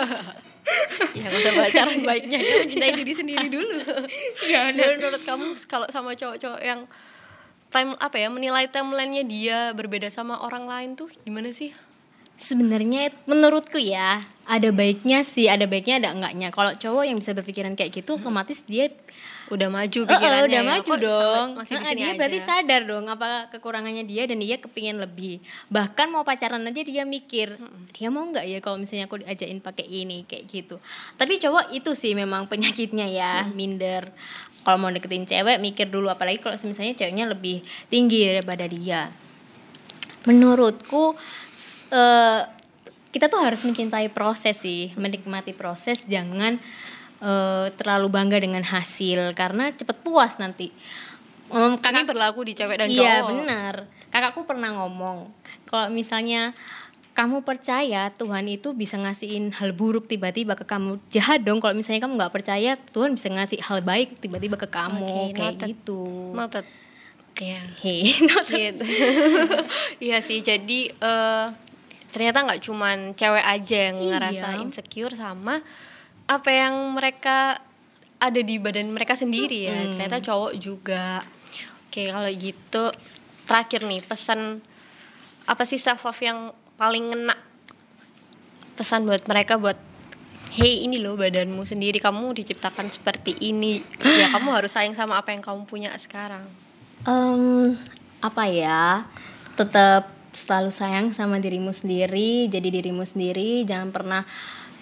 Ya 1.17 1.25
nggak 1.25 1.41
usah 1.41 1.53
pacaran 1.57 1.99
baiknya. 2.05 2.37
Dia 2.37 2.55
mencintai 2.61 2.93
diri 2.93 3.13
sendiri 3.17 3.47
dulu. 3.49 3.81
Iya, 4.45 4.69
dan 4.69 5.01
menurut 5.01 5.21
kamu 5.25 5.57
kalau 5.65 5.89
sama 5.89 6.13
cowok-cowok 6.13 6.61
yang 6.61 6.85
time 7.73 7.97
apa 7.97 8.17
ya 8.21 8.29
menilai 8.29 8.69
timelinenya 8.69 9.23
dia 9.25 9.57
berbeda 9.73 10.13
sama 10.13 10.37
orang 10.45 10.69
lain 10.69 10.89
tuh 10.93 11.09
gimana 11.25 11.49
sih? 11.49 11.73
Sebenarnya 12.37 13.09
menurutku 13.25 13.81
ya 13.81 14.21
ada 14.49 14.73
baiknya 14.73 15.21
sih, 15.21 15.45
ada 15.45 15.69
baiknya 15.69 16.01
ada 16.01 16.09
enggaknya. 16.09 16.49
Kalau 16.49 16.73
cowok 16.73 17.05
yang 17.05 17.21
bisa 17.21 17.37
berpikiran 17.37 17.77
kayak 17.77 18.01
gitu, 18.01 18.17
otomatis 18.17 18.65
dia 18.65 18.89
udah 19.49 19.69
maju 19.69 19.99
Eh, 20.01 20.05
eh, 20.05 20.09
pikirannya 20.09 20.45
udah 20.49 20.61
ya. 20.61 20.65
maju 20.65 20.89
Kok 20.89 20.99
dong. 20.99 21.47
masih 21.57 21.73
sini 21.77 21.93
dia 21.93 22.05
aja? 22.09 22.17
berarti 22.17 22.39
sadar 22.41 22.81
dong 22.85 23.05
apa 23.05 23.29
kekurangannya 23.49 24.05
dia 24.05 24.25
dan 24.25 24.41
dia 24.41 24.57
kepingin 24.57 24.97
lebih. 24.97 25.37
Bahkan 25.69 26.09
mau 26.09 26.25
pacaran 26.25 26.65
aja 26.65 26.81
dia 26.81 27.05
mikir, 27.05 27.61
dia 27.93 28.09
mau 28.09 28.25
nggak 28.25 28.45
ya 28.45 28.57
kalau 28.57 28.81
misalnya 28.81 29.05
aku 29.05 29.21
diajain 29.21 29.61
pakai 29.61 29.85
ini 29.85 30.25
kayak 30.25 30.49
gitu. 30.49 30.81
Tapi 31.13 31.37
cowok 31.37 31.69
itu 31.69 31.93
sih 31.93 32.17
memang 32.17 32.49
penyakitnya 32.49 33.05
ya, 33.05 33.33
minder. 33.49 34.09
Kalau 34.59 34.77
mau 34.77 34.89
deketin 34.89 35.25
cewek 35.25 35.57
mikir 35.57 35.87
dulu 35.87 36.09
apalagi 36.09 36.37
kalau 36.37 36.57
misalnya 36.59 36.93
ceweknya 36.93 37.25
lebih 37.25 37.61
tinggi 37.87 38.25
daripada 38.25 38.65
dia. 38.65 39.13
Menurutku 40.25 41.13
eh, 41.89 42.41
kita 43.09 43.25
tuh 43.27 43.41
harus 43.41 43.61
mencintai 43.65 44.13
proses 44.13 44.57
sih, 44.61 44.93
menikmati 44.93 45.53
proses, 45.57 46.01
jangan 46.05 46.61
eh, 47.19 47.67
terlalu 47.73 48.07
bangga 48.13 48.37
dengan 48.37 48.61
hasil 48.61 49.33
karena 49.33 49.73
cepet 49.73 49.97
puas 50.05 50.37
nanti. 50.37 50.69
Ini 51.49 51.81
kakak 51.81 52.05
berlaku 52.05 52.45
di 52.45 52.53
cewek 52.53 52.77
dan 52.77 52.93
cowok 52.93 53.01
Iya 53.01 53.17
benar. 53.25 53.75
Kakakku 54.13 54.45
pernah 54.45 54.69
ngomong 54.77 55.33
kalau 55.69 55.89
misalnya 55.93 56.53
kamu 57.13 57.43
percaya 57.43 58.09
Tuhan 58.15 58.47
itu 58.47 58.71
bisa 58.71 58.95
ngasihin 58.95 59.51
hal 59.51 59.75
buruk 59.75 60.07
tiba-tiba 60.07 60.55
ke 60.55 60.63
kamu 60.63 60.97
jahat 61.11 61.43
dong 61.43 61.59
kalau 61.59 61.75
misalnya 61.75 62.07
kamu 62.07 62.15
nggak 62.15 62.33
percaya 62.33 62.79
Tuhan 62.95 63.13
bisa 63.13 63.27
ngasih 63.27 63.59
hal 63.59 63.83
baik 63.83 64.23
tiba-tiba 64.23 64.55
ke 64.55 64.65
kamu 64.71 65.33
Oke, 65.33 65.35
kayak 65.35 65.55
noted. 65.59 65.69
gitu. 65.73 66.01
noted 66.33 66.65
Iya. 67.39 67.61
Hei, 67.83 68.03
gitu. 68.51 68.83
Iya 70.11 70.17
sih, 70.19 70.43
jadi 70.43 70.91
eh, 70.91 71.45
ternyata 72.09 72.41
nggak 72.41 72.61
cuman 72.61 72.97
cewek 73.13 73.45
aja 73.45 73.77
yang 73.89 73.97
Iya. 73.97 74.09
ngerasa 74.11 74.47
insecure 74.59 75.13
sama 75.13 75.61
apa 76.25 76.49
yang 76.49 76.73
mereka 76.93 77.57
ada 78.19 78.41
di 78.41 78.59
badan 78.59 78.91
mereka 78.91 79.15
sendiri 79.15 79.65
ya. 79.65 79.77
Mm-mm. 79.79 79.91
Ternyata 79.95 80.17
cowok 80.19 80.53
juga. 80.57 81.23
Oke, 81.87 82.05
kalau 82.05 82.29
gitu 82.29 82.83
terakhir 83.47 83.81
nih 83.81 84.01
pesan 84.01 84.61
apa 85.43 85.63
sih 85.65 85.81
self 85.81 86.03
love 86.03 86.21
yang 86.21 86.51
paling 86.77 87.09
ngena 87.09 87.33
pesan 88.77 89.03
buat 89.03 89.25
mereka 89.25 89.57
buat 89.57 89.75
hey 90.51 90.85
ini 90.85 90.97
loh 90.97 91.17
badanmu 91.17 91.65
sendiri 91.65 91.97
kamu 91.97 92.31
diciptakan 92.33 92.87
seperti 92.87 93.33
ini 93.39 93.81
ya 93.97 94.29
kamu 94.33 94.53
harus 94.53 94.71
sayang 94.71 94.93
sama 94.93 95.17
apa 95.17 95.33
yang 95.33 95.41
kamu 95.41 95.65
punya 95.65 95.89
sekarang 95.97 96.45
Em, 97.01 97.79
apa 98.19 98.43
ya? 98.45 99.07
Tetap 99.55 100.11
selalu 100.31 100.69
sayang 100.69 101.11
sama 101.11 101.37
dirimu 101.37 101.69
sendiri, 101.69 102.45
jadi 102.45 102.67
dirimu 102.71 103.01
sendiri, 103.01 103.63
jangan 103.63 103.89
pernah 103.89 104.21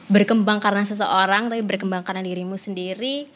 berkembang 0.08 0.58
karena 0.58 0.84
seseorang, 0.84 1.48
tapi 1.48 1.62
berkembang 1.62 2.02
karena 2.02 2.22
dirimu 2.22 2.56
sendiri. 2.56 3.28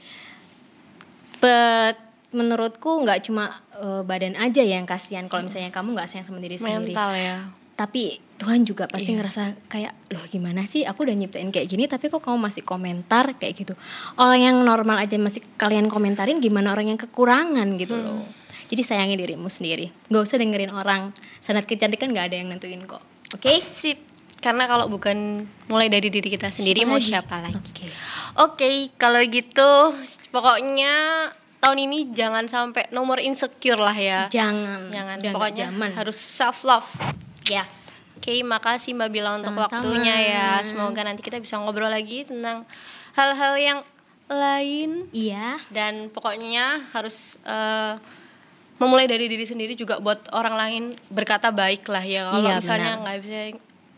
But 1.38 1.98
menurutku 2.32 3.02
nggak 3.02 3.28
cuma 3.28 3.52
eh, 3.74 4.02
badan 4.02 4.38
aja 4.38 4.62
yang 4.62 4.86
kasihan 4.86 5.28
kalau 5.28 5.44
misalnya 5.44 5.68
kamu 5.68 5.94
nggak 5.94 6.08
sayang 6.08 6.24
sama 6.24 6.40
diri 6.40 6.56
sendiri. 6.56 6.94
mental 6.94 7.12
ya 7.12 7.38
Tapi 7.72 8.22
Tuhan 8.38 8.62
juga 8.62 8.86
pasti 8.86 9.10
Iya. 9.10 9.18
ngerasa 9.18 9.44
kayak 9.66 10.14
loh 10.14 10.26
gimana 10.26 10.64
sih 10.64 10.86
aku 10.86 11.02
udah 11.02 11.18
nyiptain 11.18 11.50
kayak 11.50 11.66
gini 11.66 11.86
tapi 11.86 12.08
kok 12.08 12.22
kamu 12.22 12.38
masih 12.40 12.62
komentar 12.62 13.34
kayak 13.36 13.58
gitu. 13.58 13.74
Orang 14.16 14.38
yang 14.38 14.58
normal 14.62 15.02
aja 15.02 15.18
masih 15.18 15.42
kalian 15.58 15.90
komentarin 15.90 16.38
gimana 16.38 16.72
orang 16.72 16.88
yang 16.88 17.00
kekurangan 17.00 17.68
gitu 17.76 17.96
Hmm. 17.96 18.06
loh. 18.06 18.22
Jadi 18.72 18.82
sayangi 18.82 19.16
dirimu 19.16 19.46
sendiri. 19.46 19.92
Gak 20.08 20.24
usah 20.24 20.40
dengerin 20.40 20.72
orang. 20.72 21.12
Sanat 21.38 21.68
kecantikan 21.68 22.10
nggak 22.10 22.32
ada 22.32 22.36
yang 22.36 22.48
nentuin 22.48 22.80
kok. 22.82 23.04
Oke? 23.32 23.60
Sip. 23.60 24.00
Karena 24.40 24.66
kalau 24.66 24.88
bukan 24.88 25.44
mulai 25.68 25.86
dari 25.86 26.08
diri 26.08 26.26
kita 26.26 26.50
sendiri 26.50 26.82
mau 26.82 26.98
lagi? 26.98 27.12
siapa 27.12 27.36
lagi? 27.38 27.62
Oke. 27.62 27.86
Oke, 28.40 28.68
kalau 28.96 29.22
gitu 29.22 29.72
pokoknya 30.32 30.94
tahun 31.60 31.78
ini 31.84 32.10
jangan 32.10 32.48
sampai 32.48 32.90
nomor 32.90 33.20
insecure 33.20 33.78
lah 33.78 33.94
ya. 33.94 34.26
Jangan. 34.28 34.90
Jangan 34.90 35.18
Udah 35.20 35.32
pokoknya 35.36 35.66
zaman. 35.70 35.90
harus 35.94 36.18
self 36.18 36.64
love. 36.64 36.90
Yes. 37.46 37.92
Oke, 38.18 38.42
makasih 38.42 38.94
Mbak 38.94 39.10
Bila 39.12 39.36
untuk 39.36 39.54
Sama-sama. 39.54 39.78
waktunya 39.78 40.16
ya. 40.16 40.50
Semoga 40.64 41.02
nanti 41.02 41.22
kita 41.22 41.38
bisa 41.38 41.58
ngobrol 41.58 41.90
lagi 41.90 42.24
tentang 42.24 42.66
hal-hal 43.14 43.54
yang 43.58 43.80
lain 44.26 45.12
Iya. 45.12 45.60
dan 45.70 46.08
pokoknya 46.08 46.88
harus 46.94 47.36
eh, 47.44 47.94
memulai 48.82 49.06
dari 49.06 49.30
diri 49.30 49.46
sendiri 49.46 49.78
juga 49.78 50.02
buat 50.02 50.26
orang 50.34 50.56
lain 50.58 50.84
berkata 51.14 51.54
baik 51.54 51.86
lah 51.86 52.02
ya. 52.02 52.34
Kalau 52.34 52.42
Iya, 52.42 52.58
misalnya 52.58 52.92
nggak 52.98 53.18
bisa 53.22 53.40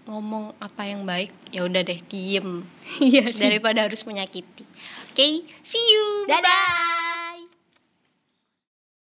ngomong 0.04 0.52
apa 0.60 0.82
yang 0.84 1.08
baik, 1.08 1.32
ya 1.56 1.64
udah 1.64 1.80
deh 1.80 2.04
diem 2.12 2.68
Iya. 3.00 3.32
daripada 3.32 3.88
harus 3.88 4.04
menyakiti. 4.04 4.68
Oke, 5.08 5.48
see 5.64 5.80
you. 5.80 6.28
Dadah. 6.28 7.13